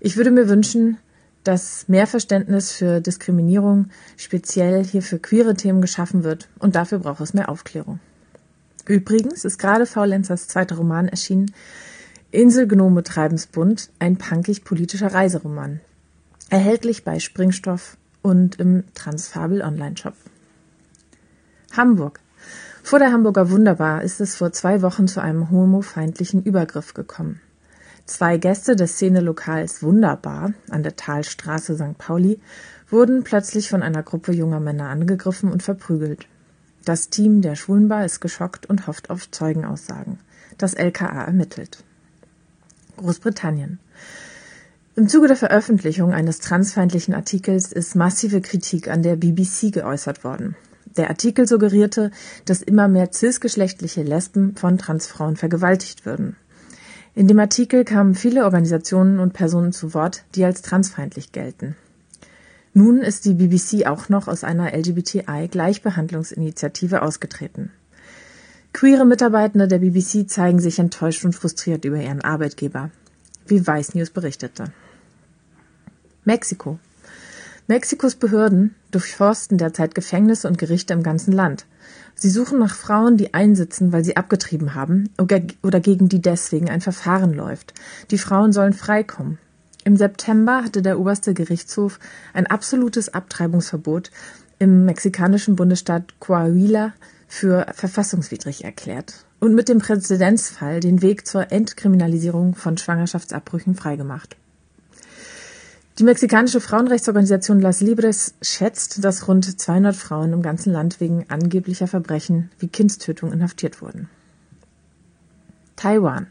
Ich 0.00 0.16
würde 0.16 0.30
mir 0.30 0.48
wünschen, 0.48 0.98
dass 1.44 1.88
mehr 1.88 2.06
Verständnis 2.06 2.72
für 2.72 3.00
Diskriminierung 3.00 3.88
speziell 4.16 4.84
hier 4.84 5.02
für 5.02 5.18
queere 5.18 5.54
Themen 5.54 5.80
geschaffen 5.80 6.24
wird 6.24 6.48
und 6.58 6.76
dafür 6.76 7.00
braucht 7.00 7.20
es 7.20 7.34
mehr 7.34 7.48
Aufklärung. 7.48 8.00
Übrigens 8.86 9.44
ist 9.44 9.58
gerade 9.58 9.86
Faulenzers 9.86 10.48
zweiter 10.48 10.76
Roman 10.76 11.08
erschienen, 11.08 11.52
Inselgnome 12.30 13.02
Treibensbund, 13.02 13.90
ein 13.98 14.16
punkig-politischer 14.16 15.12
Reiseroman. 15.12 15.80
Erhältlich 16.48 17.04
bei 17.04 17.18
Springstoff 17.18 17.98
und 18.22 18.58
im 18.58 18.84
Transfabel 18.94 19.62
Online-Shop. 19.62 20.14
Hamburg. 21.76 22.20
Vor 22.82 22.98
der 22.98 23.12
Hamburger 23.12 23.50
Wunderbar 23.50 24.02
ist 24.02 24.20
es 24.20 24.34
vor 24.34 24.52
zwei 24.52 24.82
Wochen 24.82 25.06
zu 25.08 25.20
einem 25.20 25.50
homofeindlichen 25.50 26.42
Übergriff 26.42 26.94
gekommen. 26.94 27.40
Zwei 28.06 28.36
Gäste 28.36 28.74
des 28.74 28.94
Szenelokals 28.94 29.82
Wunderbar 29.82 30.54
an 30.70 30.82
der 30.82 30.96
Talstraße 30.96 31.76
St. 31.76 31.98
Pauli 31.98 32.40
wurden 32.90 33.22
plötzlich 33.22 33.68
von 33.68 33.82
einer 33.82 34.02
Gruppe 34.02 34.32
junger 34.32 34.60
Männer 34.60 34.88
angegriffen 34.88 35.50
und 35.50 35.62
verprügelt. 35.62 36.26
Das 36.84 37.10
Team 37.10 37.42
der 37.42 37.54
Schwulenbar 37.54 38.04
ist 38.04 38.20
geschockt 38.20 38.66
und 38.66 38.86
hofft 38.86 39.08
auf 39.08 39.30
Zeugenaussagen. 39.30 40.18
Das 40.58 40.74
LKA 40.74 41.24
ermittelt. 41.24 41.84
Großbritannien. 42.96 43.78
Im 44.94 45.08
Zuge 45.08 45.28
der 45.28 45.36
Veröffentlichung 45.36 46.12
eines 46.12 46.40
transfeindlichen 46.40 47.14
Artikels 47.14 47.72
ist 47.72 47.94
massive 47.94 48.40
Kritik 48.40 48.88
an 48.88 49.02
der 49.02 49.16
BBC 49.16 49.72
geäußert 49.72 50.24
worden. 50.24 50.56
Der 50.96 51.08
Artikel 51.08 51.48
suggerierte, 51.48 52.10
dass 52.44 52.60
immer 52.60 52.88
mehr 52.88 53.10
cisgeschlechtliche 53.10 54.02
Lesben 54.02 54.56
von 54.56 54.76
Transfrauen 54.76 55.36
vergewaltigt 55.36 56.04
würden. 56.04 56.36
In 57.14 57.28
dem 57.28 57.38
Artikel 57.38 57.84
kamen 57.84 58.14
viele 58.14 58.44
Organisationen 58.44 59.18
und 59.18 59.34
Personen 59.34 59.72
zu 59.72 59.92
Wort, 59.92 60.24
die 60.34 60.44
als 60.44 60.62
transfeindlich 60.62 61.32
gelten. 61.32 61.76
Nun 62.72 63.00
ist 63.00 63.26
die 63.26 63.34
BBC 63.34 63.86
auch 63.86 64.08
noch 64.08 64.28
aus 64.28 64.44
einer 64.44 64.72
LGBTI-Gleichbehandlungsinitiative 64.72 67.02
ausgetreten. 67.02 67.70
Queere 68.72 69.04
Mitarbeitende 69.04 69.68
der 69.68 69.80
BBC 69.80 70.30
zeigen 70.30 70.58
sich 70.58 70.78
enttäuscht 70.78 71.26
und 71.26 71.34
frustriert 71.34 71.84
über 71.84 71.98
ihren 71.98 72.22
Arbeitgeber, 72.22 72.88
wie 73.46 73.66
Vice 73.66 73.94
News 73.94 74.08
berichtete. 74.08 74.72
Mexiko. 76.24 76.78
Mexikos 77.68 78.16
Behörden 78.16 78.74
durchforsten 78.90 79.56
derzeit 79.56 79.94
Gefängnisse 79.94 80.48
und 80.48 80.58
Gerichte 80.58 80.92
im 80.92 81.02
ganzen 81.02 81.32
Land. 81.32 81.66
Sie 82.14 82.28
suchen 82.28 82.58
nach 82.58 82.74
Frauen, 82.74 83.16
die 83.16 83.34
einsitzen, 83.34 83.92
weil 83.92 84.04
sie 84.04 84.16
abgetrieben 84.16 84.74
haben 84.74 85.10
oder 85.18 85.80
gegen 85.80 86.08
die 86.08 86.20
deswegen 86.20 86.68
ein 86.68 86.80
Verfahren 86.80 87.32
läuft. 87.32 87.74
Die 88.10 88.18
Frauen 88.18 88.52
sollen 88.52 88.72
freikommen. 88.72 89.38
Im 89.84 89.96
September 89.96 90.62
hatte 90.64 90.82
der 90.82 90.98
oberste 90.98 91.34
Gerichtshof 91.34 91.98
ein 92.32 92.46
absolutes 92.46 93.14
Abtreibungsverbot 93.14 94.10
im 94.58 94.84
mexikanischen 94.84 95.56
Bundesstaat 95.56 96.20
Coahuila 96.20 96.92
für 97.26 97.66
verfassungswidrig 97.74 98.64
erklärt 98.64 99.24
und 99.40 99.54
mit 99.54 99.68
dem 99.68 99.78
Präzedenzfall 99.78 100.80
den 100.80 101.02
Weg 101.02 101.26
zur 101.26 101.50
Entkriminalisierung 101.50 102.54
von 102.54 102.76
Schwangerschaftsabbrüchen 102.76 103.74
freigemacht. 103.74 104.36
Die 105.98 106.04
mexikanische 106.04 106.60
Frauenrechtsorganisation 106.60 107.60
Las 107.60 107.80
Libres 107.80 108.34
schätzt, 108.40 109.04
dass 109.04 109.28
rund 109.28 109.60
200 109.60 109.94
Frauen 109.94 110.32
im 110.32 110.40
ganzen 110.40 110.72
Land 110.72 111.00
wegen 111.00 111.26
angeblicher 111.28 111.86
Verbrechen 111.86 112.50
wie 112.58 112.68
Kindstötung 112.68 113.30
inhaftiert 113.30 113.82
wurden. 113.82 114.08
Taiwan. 115.76 116.28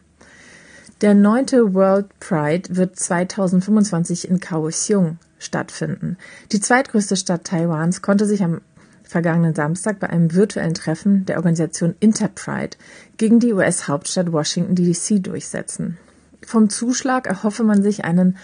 Der 1.02 1.14
neunte 1.14 1.74
World 1.74 2.08
Pride 2.20 2.76
wird 2.76 2.98
2025 2.98 4.30
in 4.30 4.40
Kaohsiung 4.40 5.20
stattfinden. 5.38 6.18
Die 6.52 6.60
zweitgrößte 6.60 7.16
Stadt 7.16 7.44
Taiwans 7.44 8.02
konnte 8.02 8.26
sich 8.26 8.44
am 8.44 8.62
vergangenen 9.04 9.54
Samstag 9.54 10.00
bei 10.00 10.10
einem 10.10 10.34
virtuellen 10.34 10.74
Treffen 10.74 11.26
der 11.26 11.38
Organisation 11.38 11.96
Interpride 12.00 12.78
gegen 13.18 13.40
die 13.40 13.54
US-Hauptstadt 13.54 14.32
Washington 14.32 14.76
DC 14.76 15.22
durchsetzen. 15.24 15.98
Vom 16.46 16.70
Zuschlag 16.70 17.28
erhoffe 17.28 17.64
man 17.64 17.84
sich 17.84 18.04
einen 18.04 18.38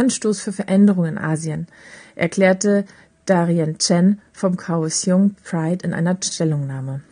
Anstoß 0.00 0.40
für 0.40 0.52
Veränderungen 0.52 1.18
in 1.18 1.18
Asien, 1.18 1.66
erklärte 2.14 2.86
Darien 3.26 3.76
Chen 3.76 4.18
vom 4.32 4.56
Kaohsiung 4.56 5.34
Pride 5.44 5.84
in 5.84 5.92
einer 5.92 6.16
Stellungnahme. 6.22 7.02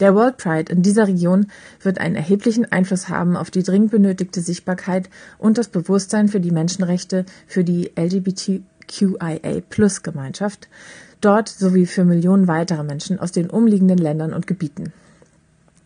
Der 0.00 0.14
World 0.14 0.36
Pride 0.36 0.70
in 0.70 0.82
dieser 0.82 1.08
Region 1.08 1.46
wird 1.80 1.98
einen 1.98 2.14
erheblichen 2.14 2.70
Einfluss 2.70 3.08
haben 3.08 3.38
auf 3.38 3.50
die 3.50 3.62
dringend 3.62 3.90
benötigte 3.90 4.42
Sichtbarkeit 4.42 5.08
und 5.38 5.56
das 5.56 5.68
Bewusstsein 5.68 6.28
für 6.28 6.40
die 6.40 6.50
Menschenrechte 6.50 7.24
für 7.46 7.64
die 7.64 7.92
LGBTQIA-Plus-Gemeinschaft 7.96 10.68
dort 11.22 11.48
sowie 11.48 11.86
für 11.86 12.04
Millionen 12.04 12.48
weiterer 12.48 12.82
Menschen 12.82 13.18
aus 13.18 13.32
den 13.32 13.48
umliegenden 13.48 13.96
Ländern 13.96 14.34
und 14.34 14.46
Gebieten. 14.46 14.92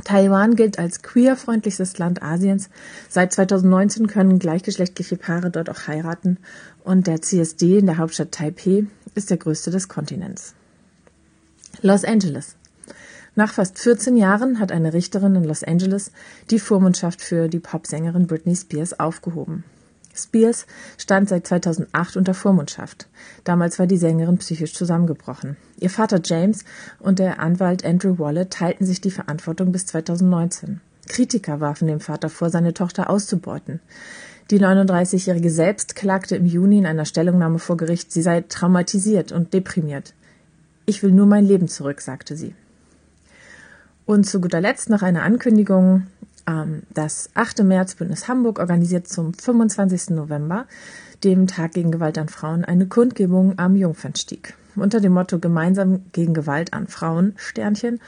Taiwan 0.05 0.57
gilt 0.57 0.79
als 0.79 1.03
queerfreundlichstes 1.03 1.99
Land 1.99 2.23
Asiens. 2.23 2.71
Seit 3.09 3.33
2019 3.33 4.07
können 4.07 4.39
gleichgeschlechtliche 4.39 5.17
Paare 5.17 5.51
dort 5.51 5.71
auch 5.71 5.87
heiraten 5.87 6.39
und 6.85 7.07
der 7.07 7.23
CSD 7.23 7.79
in 7.79 7.87
der 7.87 7.99
Hauptstadt 7.99 8.33
Taipeh 8.33 8.87
ist 9.15 9.31
der 9.31 9.37
größte 9.37 9.71
des 9.71 9.89
Kontinents. 9.89 10.55
Los 11.83 12.05
Angeles. 12.05 12.57
Nach 13.37 13.53
fast 13.53 13.79
14 13.79 14.17
Jahren 14.17 14.59
hat 14.59 14.73
eine 14.73 14.93
Richterin 14.93 15.37
in 15.37 15.45
Los 15.45 15.63
Angeles 15.63 16.11
die 16.51 16.59
Vormundschaft 16.59 17.23
für 17.23 17.49
die 17.49 17.61
Popsängerin 17.61 18.27
Britney 18.27 18.57
Spears 18.57 18.99
aufgehoben. 18.99 19.65
Spears 20.23 20.67
stand 20.99 21.29
seit 21.29 21.47
2008 21.47 22.17
unter 22.17 22.35
Vormundschaft. 22.35 23.09
Damals 23.45 23.79
war 23.79 23.87
die 23.87 23.97
Sängerin 23.97 24.39
psychisch 24.39 24.75
zusammengebrochen. 24.75 25.57
Ihr 25.79 25.91
Vater 25.91 26.21
James 26.25 26.65
und 26.99 27.19
der 27.19 27.41
Anwalt 27.41 27.85
Andrew 27.85 28.19
Wallet 28.19 28.51
teilten 28.51 28.87
sich 28.87 29.01
die 29.01 29.11
Verantwortung 29.11 29.73
bis 29.73 29.87
2019. 29.87 30.81
Kritiker 31.09 31.61
warfen 31.61 31.89
dem 31.89 32.01
Vater 32.01 32.29
vor, 32.29 32.51
seine 32.51 32.75
Tochter 32.75 33.11
auszubeuten. 33.11 33.81
Die 34.51 34.61
39-Jährige 34.61 35.51
selbst 35.51 35.95
klagte 35.95 36.37
im 36.37 36.47
Juni 36.47 36.79
in 36.79 36.87
einer 36.87 37.05
Stellungnahme 37.05 37.59
vor 37.59 37.77
Gericht, 37.77 38.13
sie 38.13 38.23
sei 38.23 38.41
traumatisiert 38.43 39.33
und 39.33 39.55
deprimiert. 39.55 40.15
Ich 40.87 41.03
will 41.03 41.13
nur 41.13 41.27
mein 41.27 41.45
Leben 41.45 41.69
zurück, 41.69 42.01
sagte 42.01 42.37
sie. 42.37 42.55
Und 44.07 44.25
zu 44.27 44.41
guter 44.41 44.61
Letzt 44.61 44.91
noch 44.91 45.03
eine 45.03 45.23
Ankündigung. 45.23 46.09
Ähm, 46.46 46.83
das 46.92 47.31
8. 47.35 47.62
März 47.64 47.94
Bündnis 47.94 48.29
Hamburg 48.29 48.59
organisiert 48.59 49.09
zum 49.09 49.35
25. 49.35 50.11
November, 50.11 50.66
dem 51.24 51.46
Tag 51.46 51.72
gegen 51.72 51.90
Gewalt 51.90 52.18
an 52.18 52.29
Frauen, 52.29 52.64
eine 52.64 52.87
Kundgebung 52.87 53.59
am 53.59 53.76
Jungfernstieg. 53.76 54.55
Unter 54.76 55.00
dem 55.00 55.12
Motto 55.12 55.38
Gemeinsam 55.38 56.03
gegen 56.12 56.33
Gewalt 56.33 56.72
an 56.72 56.87
Frauen, 56.87 57.35
Sternchen, 57.37 58.00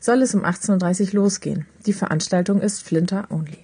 soll 0.00 0.22
es 0.22 0.34
um 0.34 0.44
18.30 0.44 1.08
Uhr 1.08 1.22
losgehen. 1.22 1.66
Die 1.86 1.92
Veranstaltung 1.92 2.60
ist 2.60 2.82
Flinter 2.82 3.26
Only. 3.30 3.58